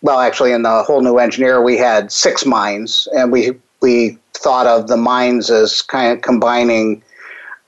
[0.02, 4.66] well, actually, in the whole new engineer, we had six minds, and we we thought
[4.66, 7.02] of the minds as kind of combining,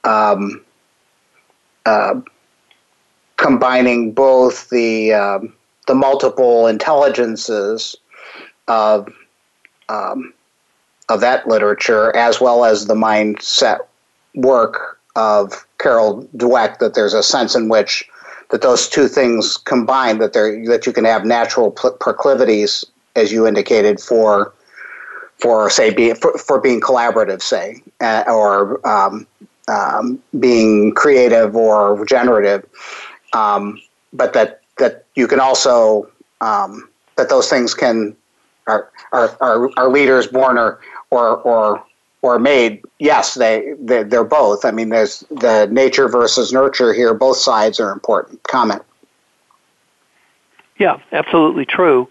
[0.04, 0.64] um,
[1.86, 2.20] uh,
[3.36, 5.54] combining both the um,
[5.86, 7.96] the multiple intelligences
[8.68, 9.08] of
[9.88, 10.32] um,
[11.08, 13.80] of that literature, as well as the mindset
[14.34, 16.78] work of Carol Dweck.
[16.78, 18.08] That there's a sense in which
[18.50, 22.84] that those two things combine that there that you can have natural proclivities
[23.16, 24.52] as you indicated for
[25.38, 29.26] for say be, for, for being collaborative say uh, or um,
[29.68, 32.64] um, being creative or generative
[33.32, 33.80] um,
[34.12, 36.08] but that that you can also
[36.40, 38.16] um, that those things can
[38.66, 40.80] are are, are, are leaders born or
[41.10, 41.84] or or
[42.22, 44.64] or made, yes, they, they they're both.
[44.64, 47.14] I mean, there's the nature versus nurture here.
[47.14, 48.42] Both sides are important.
[48.42, 48.82] Comment.
[50.78, 52.08] Yeah, absolutely true.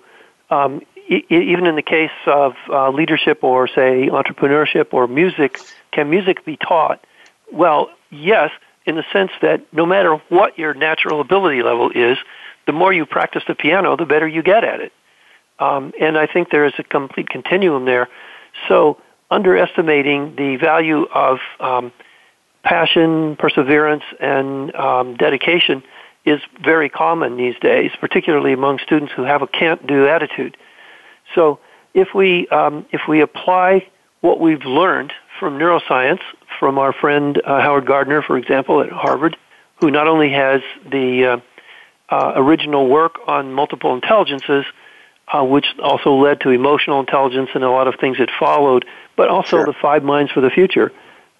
[0.50, 5.60] Um, e- even in the case of uh, leadership or say entrepreneurship or music,
[5.92, 7.04] can music be taught?
[7.52, 8.52] Well, yes,
[8.86, 12.18] in the sense that no matter what your natural ability level is,
[12.66, 14.94] the more you practice the piano, the better you get at it.
[15.60, 18.08] Um, and I think there is a complete continuum there.
[18.68, 18.98] So
[19.30, 21.92] underestimating the value of um,
[22.64, 25.84] passion, perseverance, and um, dedication
[26.26, 30.58] is very common these days, particularly among students who have a can't-do attitude.
[31.36, 31.60] So,
[31.94, 33.88] if we um, if we apply
[34.22, 36.20] what we've learned from neuroscience,
[36.60, 39.38] from our friend uh, Howard Gardner, for example, at Harvard,
[39.80, 41.38] who not only has the uh,
[42.10, 44.66] uh, original work on multiple intelligences,
[45.28, 48.86] uh, which also led to emotional intelligence and a lot of things that followed,
[49.18, 49.66] but also sure.
[49.66, 50.94] the Five Minds for the Future,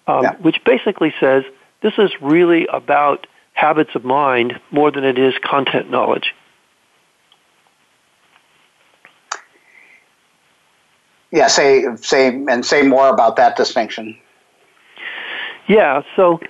[0.06, 0.36] um, yeah.
[0.36, 1.44] which basically says
[1.80, 6.34] this is really about habits of mind more than it is content knowledge.
[11.30, 14.18] Yeah, say say and say more about that distinction.
[15.66, 16.40] Yeah, so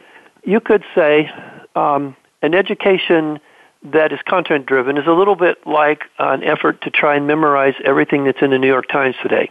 [0.45, 1.31] you could say
[1.75, 3.41] um, an education
[3.83, 7.75] that is content driven is a little bit like an effort to try and memorize
[7.85, 9.51] everything that's in the New York Times today.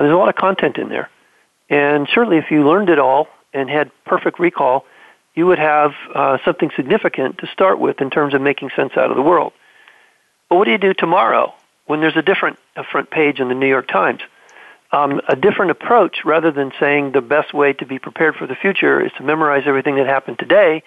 [0.00, 1.10] Uh, there's a lot of content in there.
[1.68, 4.86] And certainly if you learned it all and had perfect recall,
[5.34, 9.10] you would have uh, something significant to start with in terms of making sense out
[9.10, 9.52] of the world.
[10.48, 11.52] But what do you do tomorrow
[11.84, 14.22] when there's a different a front page in the New York Times?
[14.90, 18.56] Um, a different approach rather than saying the best way to be prepared for the
[18.56, 20.82] future is to memorize everything that happened today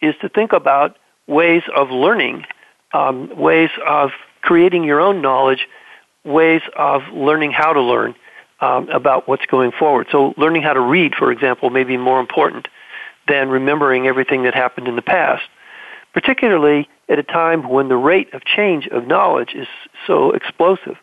[0.00, 2.46] is to think about ways of learning,
[2.92, 4.12] um, ways of
[4.42, 5.66] creating your own knowledge,
[6.24, 8.14] ways of learning how to learn
[8.60, 10.06] um, about what's going forward.
[10.10, 12.68] So, learning how to read, for example, may be more important
[13.28, 15.44] than remembering everything that happened in the past,
[16.12, 19.66] particularly at a time when the rate of change of knowledge is
[20.06, 20.96] so explosive.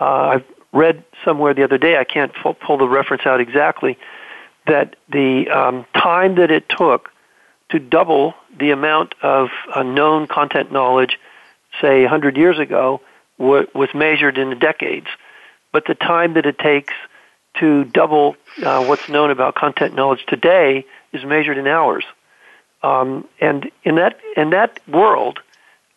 [0.00, 3.98] Uh, I've read somewhere the other day, I can't pull the reference out exactly,
[4.66, 7.10] that the um, time that it took
[7.70, 11.18] to double the amount of uh, known content knowledge,
[11.80, 13.00] say 100 years ago,
[13.38, 15.06] w- was measured in decades.
[15.76, 16.94] But the time that it takes
[17.60, 22.02] to double uh, what's known about content knowledge today is measured in hours.
[22.82, 25.40] Um, and in that in that world,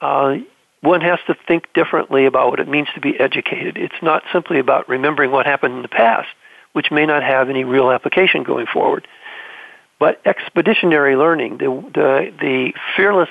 [0.02, 0.36] uh,
[0.82, 3.78] one has to think differently about what it means to be educated.
[3.78, 6.28] It's not simply about remembering what happened in the past,
[6.74, 9.08] which may not have any real application going forward.
[9.98, 13.30] But expeditionary learning, the, the, the fearless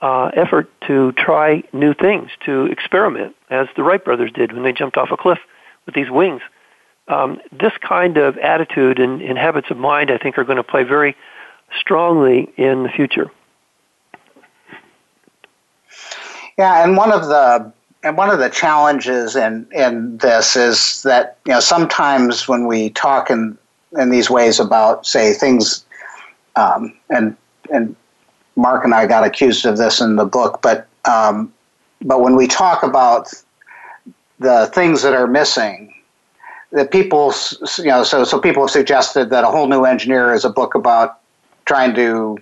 [0.00, 4.72] uh, effort to try new things, to experiment, as the Wright brothers did when they
[4.72, 5.38] jumped off a cliff
[5.88, 6.42] with these wings.
[7.08, 10.62] Um, this kind of attitude and, and habits of mind, I think, are going to
[10.62, 11.16] play very
[11.80, 13.30] strongly in the future.
[16.58, 17.72] Yeah, and one of the
[18.04, 22.90] and one of the challenges in in this is that you know sometimes when we
[22.90, 23.56] talk in
[23.98, 25.86] in these ways about say things
[26.56, 27.36] um, and
[27.72, 27.96] and
[28.56, 31.52] Mark and I got accused of this in the book, but um,
[32.02, 33.32] but when we talk about
[34.38, 35.94] the things that are missing,
[36.72, 37.32] that people
[37.78, 40.74] you know so so people have suggested that a whole new engineer is a book
[40.74, 41.20] about
[41.64, 42.38] trying to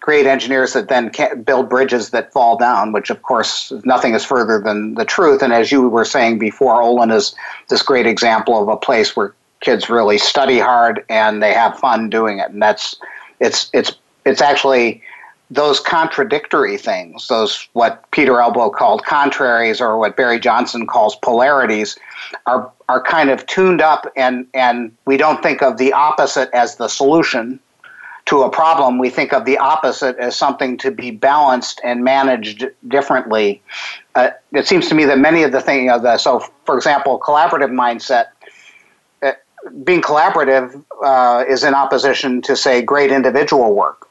[0.00, 4.24] create engineers that then can't build bridges that fall down, which of course nothing is
[4.24, 5.42] further than the truth.
[5.42, 7.34] And as you were saying before, Olin is
[7.68, 12.08] this great example of a place where kids really study hard and they have fun
[12.08, 12.94] doing it, and that's
[13.40, 15.02] it's it's it's actually
[15.50, 21.96] those contradictory things, those what Peter Elbow called contraries or what Barry Johnson calls polarities,
[22.46, 26.76] are are kind of tuned up and and we don't think of the opposite as
[26.76, 27.60] the solution
[28.26, 28.98] to a problem.
[28.98, 33.62] We think of the opposite as something to be balanced and managed differently.
[34.16, 37.70] Uh, it seems to me that many of the things, the, so for example, collaborative
[37.70, 38.26] mindset
[39.84, 44.08] being collaborative uh, is in opposition to, say, great individual work.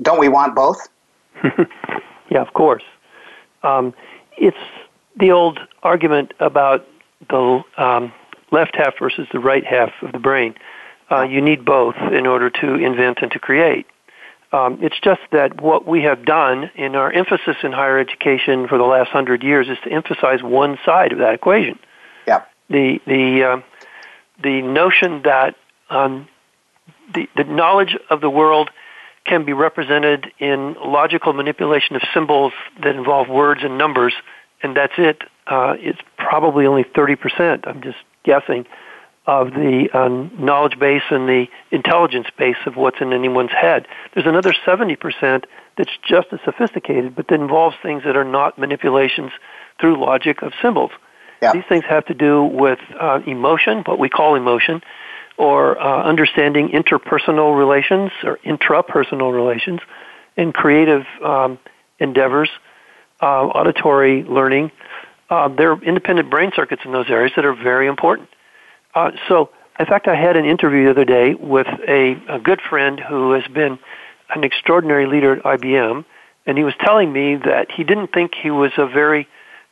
[0.00, 0.88] Don't we want both?
[2.30, 2.84] yeah, of course.
[3.62, 3.94] Um,
[4.36, 4.56] it's
[5.16, 6.86] the old argument about
[7.28, 8.12] the um,
[8.50, 10.54] left half versus the right half of the brain.
[11.10, 13.86] Uh, you need both in order to invent and to create.
[14.52, 18.76] Um, it's just that what we have done in our emphasis in higher education for
[18.76, 21.78] the last hundred years is to emphasize one side of that equation.
[22.26, 22.42] Yeah.
[22.68, 23.60] The the uh,
[24.42, 25.56] the notion that
[25.88, 26.28] um,
[27.14, 28.70] the, the knowledge of the world
[29.24, 34.14] can be represented in logical manipulation of symbols that involve words and numbers,
[34.62, 35.22] and that's it.
[35.46, 38.66] Uh, it's probably only 30%, I'm just guessing,
[39.26, 43.86] of the um, knowledge base and the intelligence base of what's in anyone's head.
[44.14, 45.44] There's another 70%
[45.76, 49.30] that's just as sophisticated, but that involves things that are not manipulations
[49.80, 50.90] through logic of symbols.
[51.40, 51.52] Yeah.
[51.52, 54.82] These things have to do with uh, emotion, what we call emotion,
[55.42, 59.80] or uh, understanding interpersonal relations or intrapersonal relations,
[60.36, 61.58] and creative um,
[61.98, 62.48] endeavors,
[63.20, 64.70] uh, auditory learning.
[65.28, 68.28] Uh, there are independent brain circuits in those areas that are very important.
[68.94, 72.60] Uh, so, in fact, I had an interview the other day with a, a good
[72.60, 73.80] friend who has been
[74.32, 76.04] an extraordinary leader at IBM,
[76.46, 79.26] and he was telling me that he didn't think he was a very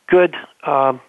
[0.07, 0.35] good
[0.67, 0.99] um,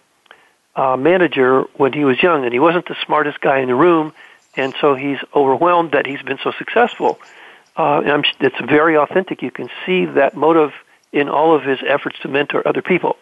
[0.73, 4.13] uh, manager when he was young, and he wasn't the smartest guy in the room,
[4.55, 7.19] and so he's overwhelmed that he's been so successful.
[7.75, 8.01] Uh,
[8.39, 9.41] it's very authentic.
[9.41, 10.71] You can see that motive
[11.11, 13.17] in all of his efforts to mentor other people.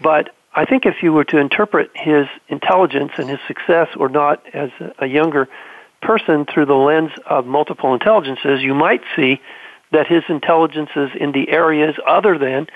[0.00, 4.42] But I think if you were to interpret his intelligence and his success or not
[4.54, 5.48] as a younger
[6.00, 9.40] person through the lens of multiple intelligences, you might see
[9.92, 12.66] that his intelligences in the areas other than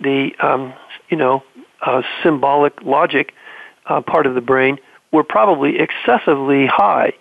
[0.00, 0.72] the, um,
[1.08, 1.42] you know,
[1.82, 3.34] uh, symbolic logic
[3.86, 4.78] uh, part of the brain
[5.12, 7.12] were probably excessively high.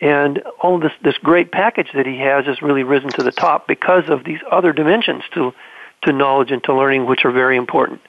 [0.00, 3.66] And all this, this great package that he has has really risen to the top
[3.66, 5.54] because of these other dimensions to,
[6.02, 8.00] to knowledge and to learning, which are very important.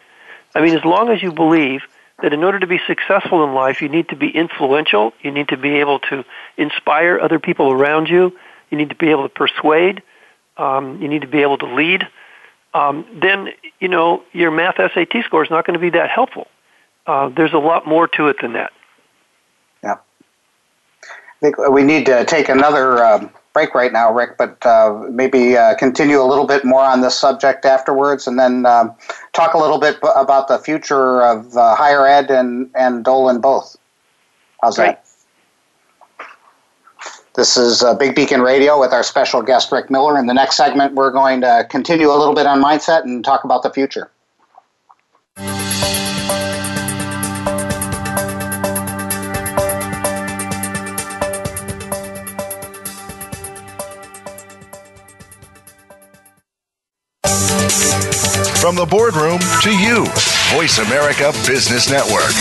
[0.54, 1.82] I mean, as long as you believe
[2.22, 5.50] that in order to be successful in life, you need to be influential, you need
[5.50, 6.26] to be able to
[6.58, 8.38] inspire other people around you,
[8.70, 10.02] you need to be able to persuade,
[10.58, 12.08] um, you need to be able to lead,
[12.74, 16.48] um, then, you know, your math SAT score is not going to be that helpful.
[17.06, 18.72] Uh, there's a lot more to it than that.
[21.38, 25.56] I think we need to take another um, break right now, Rick, but uh, maybe
[25.56, 28.96] uh, continue a little bit more on this subject afterwards, and then um,
[29.34, 33.78] talk a little bit about the future of uh, higher ed and and Olin both.
[34.62, 34.98] How's Great.
[34.98, 35.04] that?
[37.36, 40.18] This is uh, Big Beacon Radio with our special guest Rick Miller.
[40.18, 43.44] In the next segment, we're going to continue a little bit on mindset and talk
[43.44, 44.10] about the future.
[58.68, 60.06] From the boardroom to you,
[60.54, 62.34] Voice America Business Network.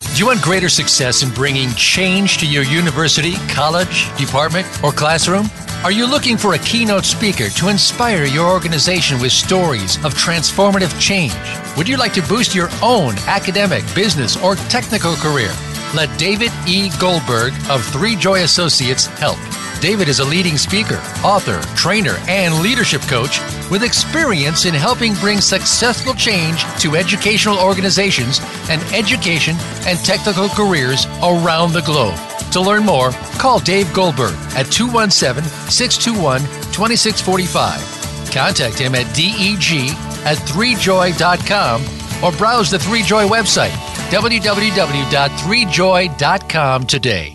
[0.00, 5.50] Do you want greater success in bringing change to your university, college, department, or classroom?
[5.84, 10.98] Are you looking for a keynote speaker to inspire your organization with stories of transformative
[10.98, 11.34] change?
[11.76, 15.52] Would you like to boost your own academic, business, or technical career?
[15.94, 16.88] Let David E.
[16.98, 19.36] Goldberg of Three Joy Associates help.
[19.84, 23.38] David is a leading speaker, author, trainer, and leadership coach
[23.70, 29.54] with experience in helping bring successful change to educational organizations and education
[29.84, 32.18] and technical careers around the globe.
[32.52, 36.40] To learn more, call Dave Goldberg at 217 621
[36.72, 38.32] 2645.
[38.32, 39.92] Contact him at deg
[40.24, 41.84] at 3joy.com
[42.24, 43.76] or browse the 3joy website
[44.08, 47.33] www.3joy.com today.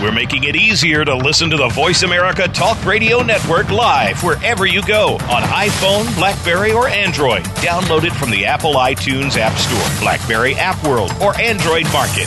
[0.00, 4.64] We're making it easier to listen to the Voice America Talk Radio Network live wherever
[4.64, 7.42] you go on iPhone, Blackberry, or Android.
[7.60, 12.26] Download it from the Apple iTunes App Store, Blackberry App World, or Android Market.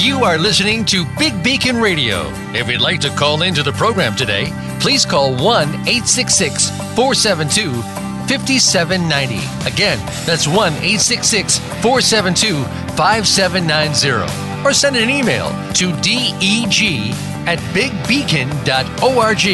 [0.00, 2.30] You are listening to Big Beacon Radio.
[2.54, 9.36] If you'd like to call into the program today, please call 1 866 472 5790.
[9.66, 12.62] Again, that's 1 866 472
[12.96, 14.66] 5790.
[14.66, 17.12] Or send an email to deg
[17.46, 19.46] at bigbeacon.org.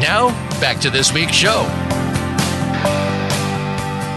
[0.00, 0.28] Now,
[0.60, 1.66] back to this week's show.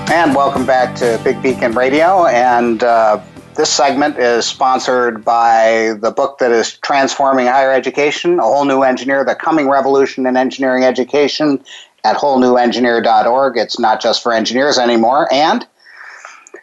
[0.08, 2.26] And welcome back to Big Beacon Radio.
[2.28, 3.22] And uh,
[3.56, 8.84] this segment is sponsored by the book that is transforming higher education, A Whole New
[8.84, 11.64] Engineer, The Coming Revolution in Engineering Education,
[12.06, 13.58] at wholenewengineer.org.
[13.58, 15.28] It's not just for engineers anymore.
[15.34, 15.68] And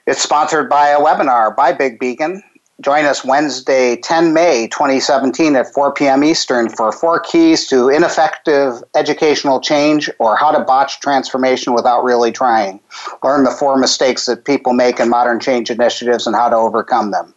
[0.07, 2.43] it's sponsored by a webinar by Big Beacon.
[2.81, 6.25] Join us Wednesday, 10 May 2017 at 4 p.m.
[6.25, 12.33] Eastern for four keys to ineffective educational change or how to botch transformation without really
[12.33, 12.81] trying.
[13.23, 17.11] Learn the four mistakes that people make in modern change initiatives and how to overcome
[17.11, 17.35] them.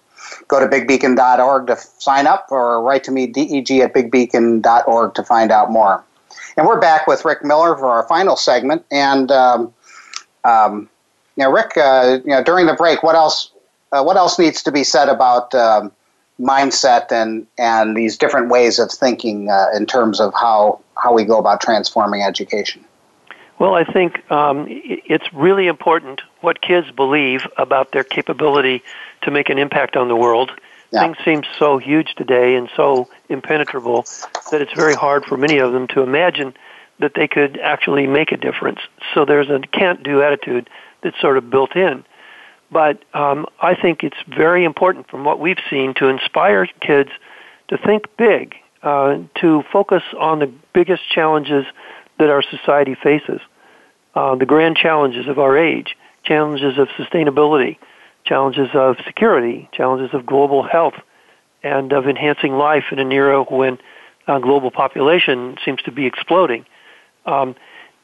[0.48, 5.52] Go to bigbeacon.org to sign up or write to me, deg at bigbeacon.org to find
[5.52, 6.04] out more.
[6.58, 8.86] And we're back with Rick Miller for our final segment.
[8.92, 9.74] And um,
[10.44, 10.90] um,
[11.36, 13.52] you know, Rick, uh, you know, during the break, what else?
[13.92, 15.92] Uh, what else needs to be said about um,
[16.40, 21.24] mindset and and these different ways of thinking uh, in terms of how how we
[21.24, 22.84] go about transforming education?
[23.60, 28.84] Well, I think um, it's really important what kids believe about their capability
[29.22, 30.52] to make an impact on the world
[30.92, 31.02] yeah.
[31.02, 34.06] things seem so huge today and so impenetrable
[34.52, 36.54] that it's very hard for many of them to imagine
[37.00, 38.80] that they could actually make a difference.
[39.14, 40.70] So there's a can't do attitude
[41.02, 42.06] that's sort of built in.
[42.72, 47.10] But um, I think it's very important from what we've seen to inspire kids
[47.68, 51.66] to think big, uh, to focus on the biggest challenges
[52.18, 53.42] that our society faces,
[54.16, 57.78] uh, the grand challenges of our age, challenges of sustainability,
[58.26, 60.96] challenges of security, challenges of global health,
[61.64, 63.78] and of enhancing life in an era when
[64.28, 66.66] uh, global population seems to be exploding.
[67.26, 67.56] Um,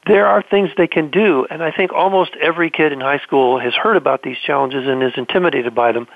[0.07, 3.59] there are things they can do, and I think almost every kid in high school
[3.59, 6.07] has heard about these challenges and is intimidated by them.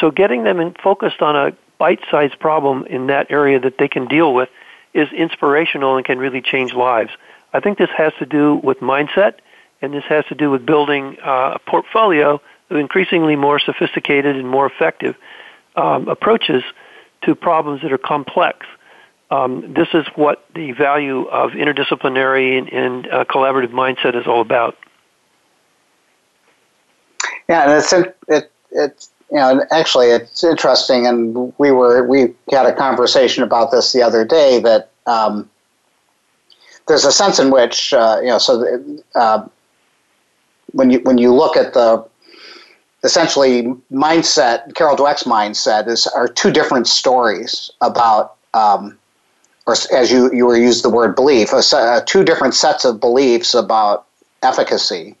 [0.00, 4.06] So getting them in, focused on a bite-sized problem in that area that they can
[4.06, 4.48] deal with
[4.94, 7.10] is inspirational and can really change lives.
[7.52, 9.34] I think this has to do with mindset,
[9.82, 12.40] and this has to do with building uh, a portfolio
[12.70, 15.16] increasingly more sophisticated and more effective
[15.76, 16.62] um, approaches
[17.22, 18.66] to problems that are complex.
[19.30, 24.40] Um, this is what the value of interdisciplinary and, and uh, collaborative mindset is all
[24.40, 24.76] about.
[27.48, 27.92] Yeah, and it's
[28.28, 33.70] it, it's you know actually it's interesting, and we were we had a conversation about
[33.70, 35.48] this the other day that um,
[36.86, 39.46] there's a sense in which uh, you know so uh,
[40.72, 42.04] when you when you look at the
[43.04, 48.98] essentially mindset, Carol Dweck's mindset is are two different stories about, um,
[49.66, 53.54] or as you you were used the word belief, uh, two different sets of beliefs
[53.54, 54.06] about
[54.42, 55.14] efficacy,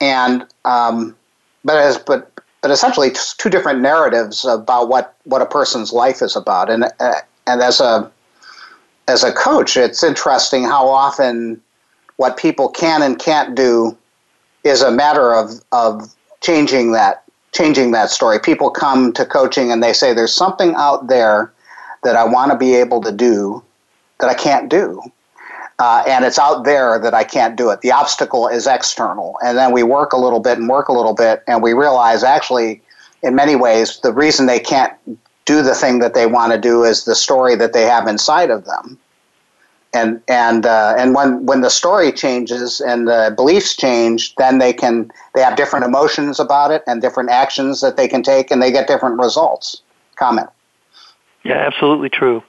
[0.00, 1.16] and um,
[1.64, 2.30] but as but
[2.62, 7.14] but essentially two different narratives about what what a person's life is about, and uh,
[7.46, 8.10] and as a
[9.08, 11.60] as a coach, it's interesting how often
[12.16, 13.96] what people can and can't do
[14.62, 18.38] is a matter of of changing that changing that story.
[18.38, 21.52] People come to coaching and they say there's something out there
[22.04, 23.62] that I want to be able to do
[24.20, 25.02] that I can't do.
[25.80, 27.80] Uh, and it's out there that I can't do it.
[27.80, 29.36] The obstacle is external.
[29.42, 32.22] And then we work a little bit and work a little bit, and we realize
[32.22, 32.82] actually,
[33.22, 34.92] in many ways, the reason they can't
[35.46, 38.50] do the thing that they want to do is the story that they have inside
[38.50, 38.98] of them
[39.92, 44.72] and and uh, and when when the story changes and the beliefs change, then they
[44.72, 48.62] can they have different emotions about it and different actions that they can take, and
[48.62, 49.82] they get different results.
[50.16, 50.48] Comment.
[51.42, 52.42] Yeah, absolutely true.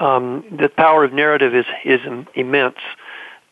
[0.00, 2.00] Um, the power of narrative is is
[2.34, 2.78] immense.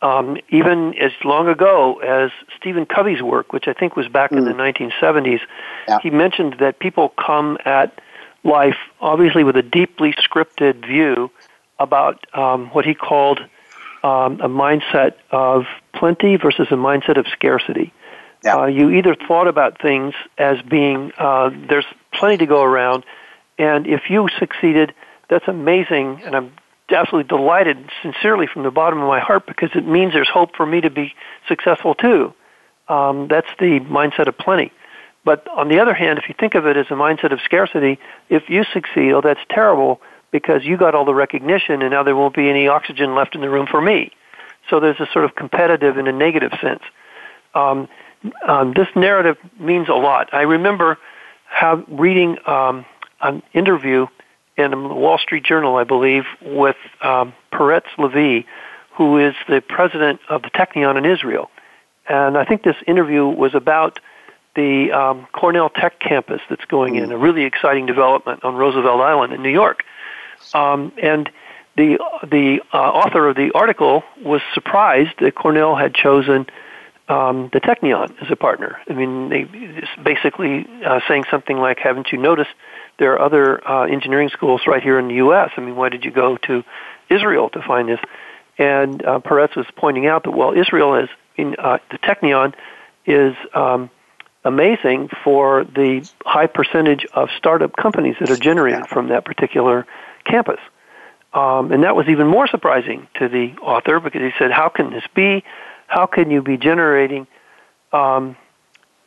[0.03, 4.39] Um, even as long ago as Stephen Covey's work, which I think was back mm.
[4.39, 5.41] in the 1970s, mm.
[5.87, 5.99] yeah.
[6.03, 8.01] he mentioned that people come at
[8.43, 11.31] life obviously with a deeply scripted view
[11.81, 13.41] about um, what he called
[14.05, 15.65] um, a mindset of
[15.95, 17.93] plenty versus a mindset of scarcity.
[18.45, 18.57] Yeah.
[18.57, 23.05] Uh, you either thought about things as being uh, there's plenty to go around,
[23.59, 24.95] and if you succeeded,
[25.29, 26.53] that's amazing, and I'm
[26.89, 30.65] absolutely delighted, sincerely from the bottom of my heart, because it means there's hope for
[30.65, 31.15] me to be
[31.49, 32.33] successful too.
[32.89, 34.73] Um, that's the mindset of plenty.
[35.25, 37.99] But on the other hand, if you think of it as a mindset of scarcity,
[38.31, 40.01] if you succeed, oh, that's terrible
[40.31, 43.41] because you got all the recognition and now there won't be any oxygen left in
[43.41, 44.13] the room for me.
[44.69, 46.83] So there's a sort of competitive in a negative sense.
[47.55, 47.89] Um,
[48.47, 50.33] um, this narrative means a lot.
[50.33, 50.99] I remember
[51.49, 52.85] have, reading um,
[53.21, 54.07] an interview
[54.57, 58.45] in the Wall Street Journal, I believe, with um, Peretz Lavie,
[58.97, 61.51] who is the president of the Technion in Israel.
[62.09, 63.99] And I think this interview was about
[64.57, 69.33] the um, Cornell Tech campus that's going in, a really exciting development on Roosevelt Island
[69.33, 69.85] in New York.
[70.55, 71.31] Um, and
[71.77, 76.47] the the uh, author of the article was surprised that Cornell had chosen
[77.09, 78.79] um, the Technion as a partner.
[78.89, 79.47] I mean, they
[80.03, 82.51] basically uh, saying something like, "Haven't you noticed
[82.99, 85.51] there are other uh, engineering schools right here in the U.S.?
[85.57, 86.65] I mean, why did you go to
[87.09, 88.01] Israel to find this?"
[88.59, 92.55] And uh, Peretz was pointing out that well, Israel is in uh, the Technion
[93.07, 93.91] is um,
[94.45, 99.87] amazing for the high percentage of startup companies that are generated from that particular
[100.31, 100.61] campus.
[101.33, 104.91] Um, and that was even more surprising to the author because he said, "How can
[104.91, 105.45] this be?
[105.87, 107.27] How can you be generating
[107.93, 108.37] um,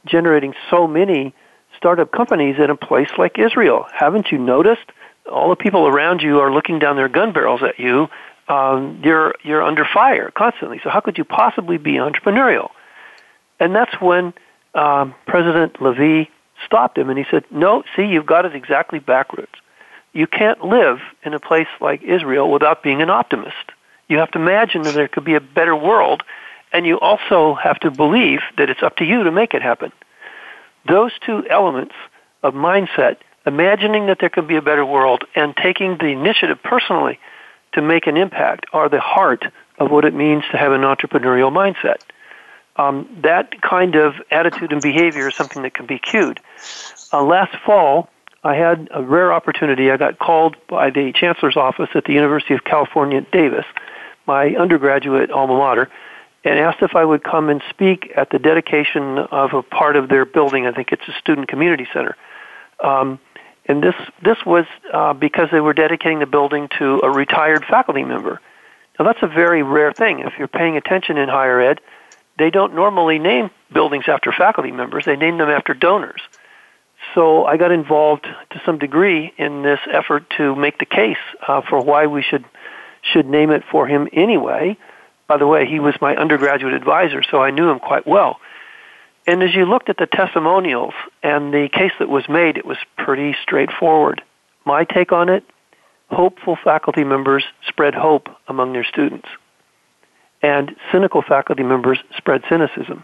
[0.05, 1.34] generating so many
[1.78, 3.86] startup companies in a place like Israel?
[3.91, 4.91] Haven't you noticed?
[5.30, 8.07] All the people around you are looking down their gun barrels at you.
[8.47, 10.80] Um, you're you're under fire constantly.
[10.84, 12.69] So how could you possibly be entrepreneurial?"
[13.59, 14.34] And that's when
[14.76, 16.30] um, President Lavie
[16.65, 19.51] stopped him and he said, "No, see, you've got it exactly backwards."
[20.14, 23.72] You can't live in a place like Israel without being an optimist.
[24.07, 26.24] You have to imagine that there could be a better world,
[26.72, 29.91] and you also have to believe that it's up to you to make it happen.
[30.88, 31.95] Those two elements
[32.43, 37.20] of mindset, imagining that there could be a better world and taking the initiative personally
[37.74, 39.45] to make an impact, are the heart
[39.80, 42.01] of what it means to have an entrepreneurial mindset.
[42.76, 46.39] Um, that kind of attitude and behavior is something that can be cued.
[47.11, 48.09] Uh, last fall,
[48.44, 49.89] I had a rare opportunity.
[49.89, 53.66] I got called by the chancellor's office at the University of California at Davis,
[54.28, 55.89] my undergraduate alma mater,
[56.44, 60.10] and asked if I would come and speak at the dedication of a part of
[60.10, 60.68] their building.
[60.68, 62.18] I think it's a student community center.
[62.84, 63.20] Um,
[63.66, 68.04] and this this was uh, because they were dedicating the building to a retired faculty
[68.04, 68.41] member.
[69.00, 70.20] Now that's a very rare thing.
[70.20, 71.80] If you're paying attention in higher ed,
[72.38, 75.06] they don't normally name buildings after faculty members.
[75.06, 76.22] They name them after donors.
[77.14, 81.61] So I got involved to some degree in this effort to make the case uh,
[81.61, 82.45] for why we should
[83.01, 84.78] should name it for him anyway.
[85.28, 88.39] By the way, he was my undergraduate advisor, so I knew him quite well.
[89.28, 92.78] And as you looked at the testimonials and the case that was made, it was
[92.97, 94.22] pretty straightforward.
[94.66, 95.43] My take on it
[96.09, 99.28] hopeful faculty members spread hope among their students,
[100.41, 103.03] and cynical faculty members spread cynicism.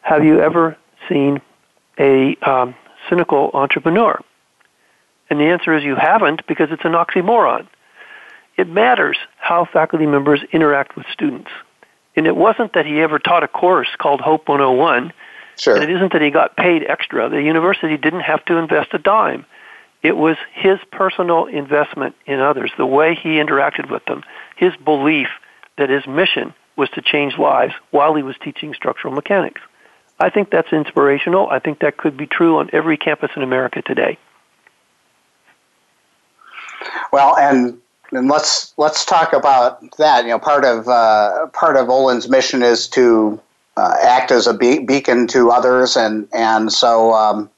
[0.00, 0.76] Have you ever
[1.08, 1.40] seen
[1.98, 2.74] a um,
[3.08, 4.20] cynical entrepreneur?
[5.30, 7.66] And the answer is you haven't because it's an oxymoron.
[8.56, 11.50] It matters how faculty members interact with students.
[12.16, 15.12] And it wasn't that he ever taught a course called Hope 101.
[15.58, 15.74] Sure.
[15.74, 17.28] And it isn't that he got paid extra.
[17.28, 19.44] The university didn't have to invest a dime.
[20.02, 24.22] It was his personal investment in others, the way he interacted with them,
[24.54, 25.28] his belief
[25.78, 29.60] that his mission was to change lives while he was teaching structural mechanics.
[30.20, 31.48] I think that's inspirational.
[31.50, 34.16] I think that could be true on every campus in America today.
[37.12, 37.80] Well, and
[38.12, 40.24] and let's let's talk about that.
[40.24, 43.40] You know, part of uh, part of Olin's mission is to
[43.76, 47.50] uh, act as a be- beacon to others, and and so um,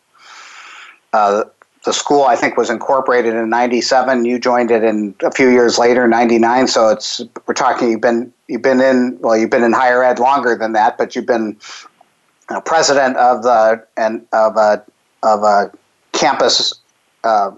[1.13, 1.45] uh,
[1.85, 4.25] the school I think was incorporated in '97.
[4.25, 6.69] You joined it in a few years later, '99.
[6.69, 10.19] So it's we're talking you've been you've been in well you've been in higher ed
[10.19, 11.57] longer than that, but you've been
[12.49, 14.85] uh, president of the and of a
[15.23, 15.71] of a
[16.13, 16.73] campus
[17.25, 17.51] uh,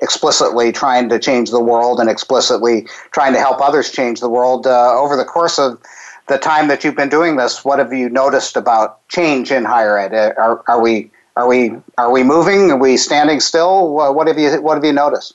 [0.00, 4.66] explicitly trying to change the world and explicitly trying to help others change the world.
[4.66, 5.80] Uh, over the course of
[6.28, 9.98] the time that you've been doing this, what have you noticed about change in higher
[9.98, 10.12] ed?
[10.12, 12.70] Uh, are, are we are we are we moving?
[12.70, 13.92] Are we standing still?
[13.92, 15.34] What have you what have you noticed?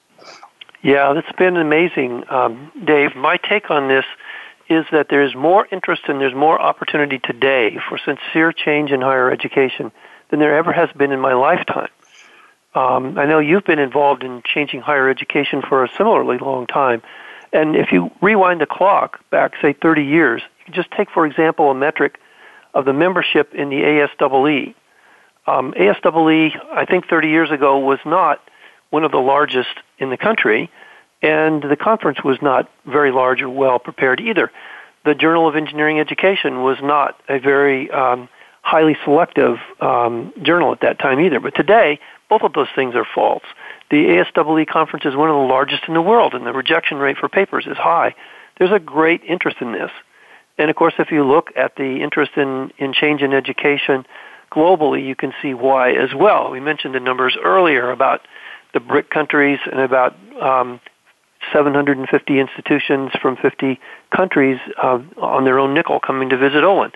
[0.83, 3.15] Yeah, it's been amazing, um, Dave.
[3.15, 4.05] My take on this
[4.71, 9.29] is that there's more interest and there's more opportunity today for sincere change in higher
[9.29, 9.91] education
[10.29, 11.89] than there ever has been in my lifetime.
[12.73, 17.01] Um, I know you've been involved in changing higher education for a similarly long time.
[17.51, 20.41] And if you rewind the clock back, say, 30 years,
[20.71, 22.17] just take, for example, a metric
[22.73, 24.73] of the membership in the ASEE.
[25.47, 28.39] Um, ASEE, I think 30 years ago, was not
[28.89, 30.71] one of the largest in the country,
[31.21, 34.51] and the conference was not very large or well prepared either.
[35.05, 38.29] The Journal of Engineering Education was not a very um,
[38.61, 41.39] highly selective um, journal at that time either.
[41.39, 41.99] But today,
[42.29, 43.43] both of those things are false.
[43.89, 47.17] The ASEE conference is one of the largest in the world, and the rejection rate
[47.17, 48.15] for papers is high.
[48.57, 49.91] There's a great interest in this.
[50.57, 54.05] And of course, if you look at the interest in, in change in education
[54.51, 56.51] globally, you can see why as well.
[56.51, 58.21] We mentioned the numbers earlier about
[58.73, 60.79] the BRIC countries and about um,
[61.53, 63.79] 750 institutions from 50
[64.15, 66.91] countries uh, on their own nickel coming to visit Olin.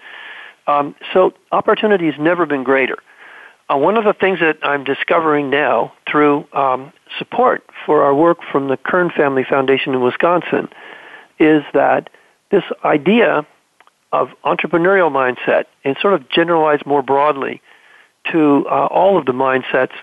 [0.67, 2.97] Um, so opportunity has never been greater.
[3.69, 8.39] Uh, one of the things that I'm discovering now through um, support for our work
[8.51, 10.69] from the Kern Family Foundation in Wisconsin
[11.39, 12.09] is that
[12.51, 13.45] this idea
[14.11, 17.61] of entrepreneurial mindset and sort of generalized more broadly
[18.31, 19.93] to uh, all of the mindsets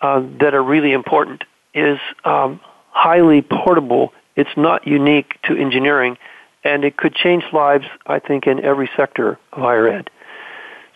[0.00, 1.44] uh, that are really important
[1.74, 2.60] is um,
[2.90, 4.12] highly portable.
[4.36, 6.16] It's not unique to engineering,
[6.64, 10.10] and it could change lives, I think, in every sector of higher ed.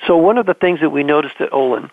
[0.07, 1.91] So one of the things that we noticed at Olin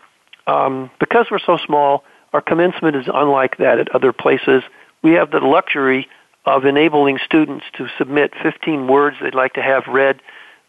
[0.50, 4.64] um, because we're so small, our commencement is unlike that at other places.
[5.04, 6.08] We have the luxury
[6.46, 10.22] of enabling students to submit 15 words they'd like to have read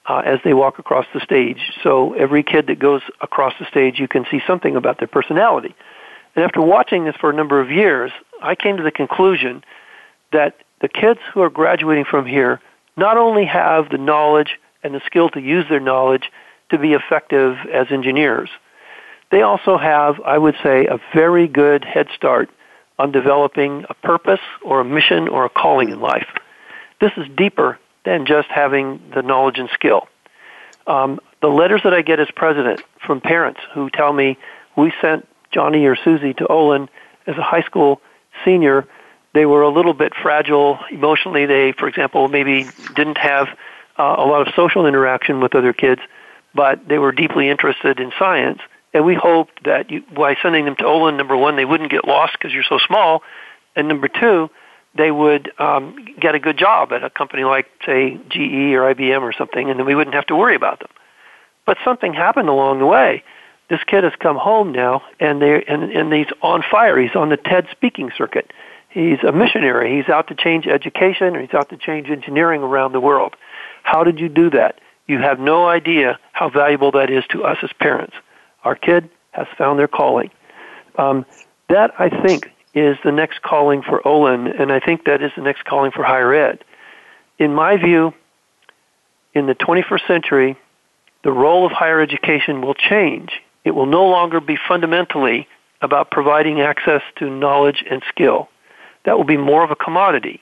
[0.07, 1.73] uh, as they walk across the stage.
[1.83, 5.75] So every kid that goes across the stage, you can see something about their personality.
[6.37, 8.13] And after watching this for a number of years,
[8.43, 9.63] I came to the conclusion
[10.33, 12.61] that the kids who are graduating from here
[12.97, 16.31] not only have the knowledge and the skill to use their knowledge
[16.71, 18.51] to be effective as engineers,
[19.31, 22.51] they also have, I would say, a very good head start
[22.99, 26.27] on developing a purpose or a mission or a calling in life.
[27.01, 30.09] This is deeper than just having the knowledge and skill.
[30.87, 34.37] Um, the letters that I get as president from parents who tell me
[34.77, 36.89] we sent Johnny or Susie to Olin
[37.27, 38.01] as a high school
[38.45, 38.87] senior,
[39.35, 41.47] they were a little bit fragile emotionally.
[41.47, 43.49] They, for example, maybe didn't have
[43.99, 46.01] uh, a lot of social interaction with other kids,
[46.55, 48.61] but they were deeply interested in science
[48.93, 52.07] and we hoped that you, by sending them to Olin, number one, they wouldn't get
[52.07, 53.23] lost because you're so small,
[53.77, 54.51] and number two,
[54.97, 59.21] they would um, get a good job at a company like, say, GE or IBM
[59.21, 60.89] or something, and then we wouldn't have to worry about them.
[61.67, 63.23] But something happened along the way.
[63.71, 67.01] This kid has come home now, and they and, and he's on fire.
[67.01, 68.53] He's on the TED speaking circuit.
[68.89, 69.97] He's a missionary.
[69.97, 73.37] He's out to change education, or he's out to change engineering around the world.
[73.85, 74.81] How did you do that?
[75.07, 78.15] You have no idea how valuable that is to us as parents.
[78.65, 80.31] Our kid has found their calling.
[80.99, 81.25] Um,
[81.69, 85.43] that, I think, is the next calling for Olin, and I think that is the
[85.43, 86.65] next calling for higher ed.
[87.39, 88.15] In my view,
[89.33, 90.57] in the 21st century,
[91.23, 93.41] the role of higher education will change.
[93.65, 95.47] It will no longer be fundamentally
[95.83, 98.49] about providing access to knowledge and skill.
[99.05, 100.41] That will be more of a commodity.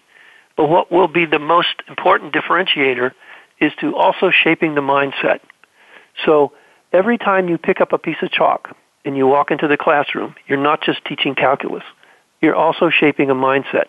[0.57, 3.13] But what will be the most important differentiator
[3.61, 5.41] is to also shaping the mindset.
[6.25, 6.53] So
[6.93, 10.35] every time you pick up a piece of chalk and you walk into the classroom,
[10.47, 11.85] you're not just teaching calculus.
[12.41, 13.87] You're also shaping a mindset.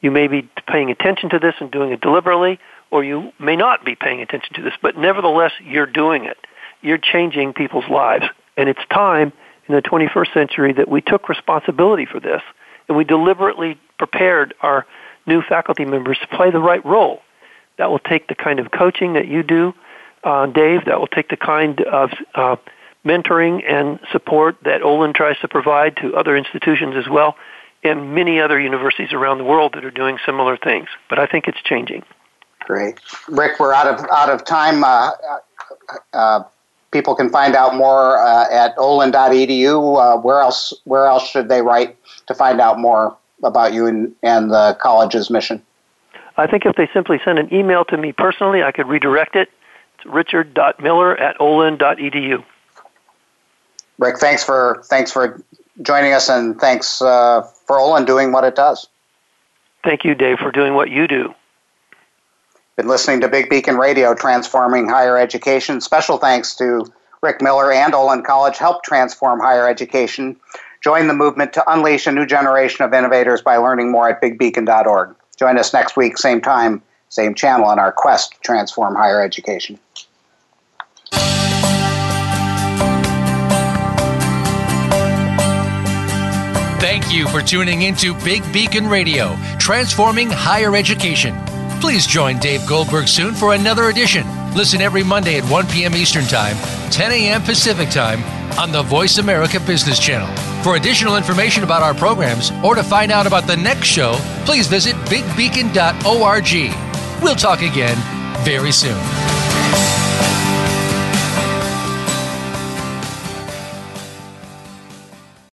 [0.00, 2.58] You may be paying attention to this and doing it deliberately,
[2.90, 6.36] or you may not be paying attention to this, but nevertheless, you're doing it.
[6.82, 8.26] You're changing people's lives.
[8.56, 9.32] And it's time
[9.68, 12.42] in the 21st century that we took responsibility for this
[12.88, 14.86] and we deliberately prepared our
[15.26, 17.20] new faculty members to play the right role.
[17.78, 19.74] That will take the kind of coaching that you do,
[20.22, 20.84] uh, Dave.
[20.84, 22.56] That will take the kind of uh,
[23.04, 27.36] mentoring and support that Olin tries to provide to other institutions as well,
[27.82, 30.88] and many other universities around the world that are doing similar things.
[31.08, 32.04] But I think it's changing.
[32.60, 32.98] Great,
[33.28, 33.58] Rick.
[33.58, 34.84] We're out of out of time.
[34.84, 35.10] Uh,
[36.12, 36.44] uh
[36.94, 39.98] people can find out more uh, at olin.edu.
[39.98, 40.72] Uh, where else?
[40.84, 45.28] Where else should they write to find out more about you and, and the college's
[45.28, 45.60] mission?
[46.38, 49.50] I think if they simply send an email to me personally, I could redirect it.
[49.96, 52.44] It's richard.miller at olin.edu.
[53.98, 55.42] Rick, thanks for thanks for
[55.82, 58.88] joining us, and thanks uh, for Olin doing what it does.
[59.84, 61.34] Thank you, Dave, for doing what you do.
[62.76, 65.80] Been listening to Big Beacon Radio, transforming higher education.
[65.80, 66.84] Special thanks to
[67.22, 70.34] Rick Miller and Olin College, help transform higher education.
[70.82, 75.14] Join the movement to unleash a new generation of innovators by learning more at bigbeacon.org.
[75.36, 79.78] Join us next week, same time, same channel, on our quest to transform higher education.
[86.80, 91.34] Thank you for tuning into Big Beacon Radio, transforming higher education.
[91.84, 94.26] Please join Dave Goldberg soon for another edition.
[94.54, 95.94] Listen every Monday at 1 p.m.
[95.94, 96.56] Eastern Time,
[96.90, 97.42] 10 a.m.
[97.42, 98.24] Pacific Time
[98.58, 100.34] on the Voice America Business Channel.
[100.64, 104.14] For additional information about our programs or to find out about the next show,
[104.46, 107.22] please visit bigbeacon.org.
[107.22, 107.98] We'll talk again
[108.46, 109.33] very soon.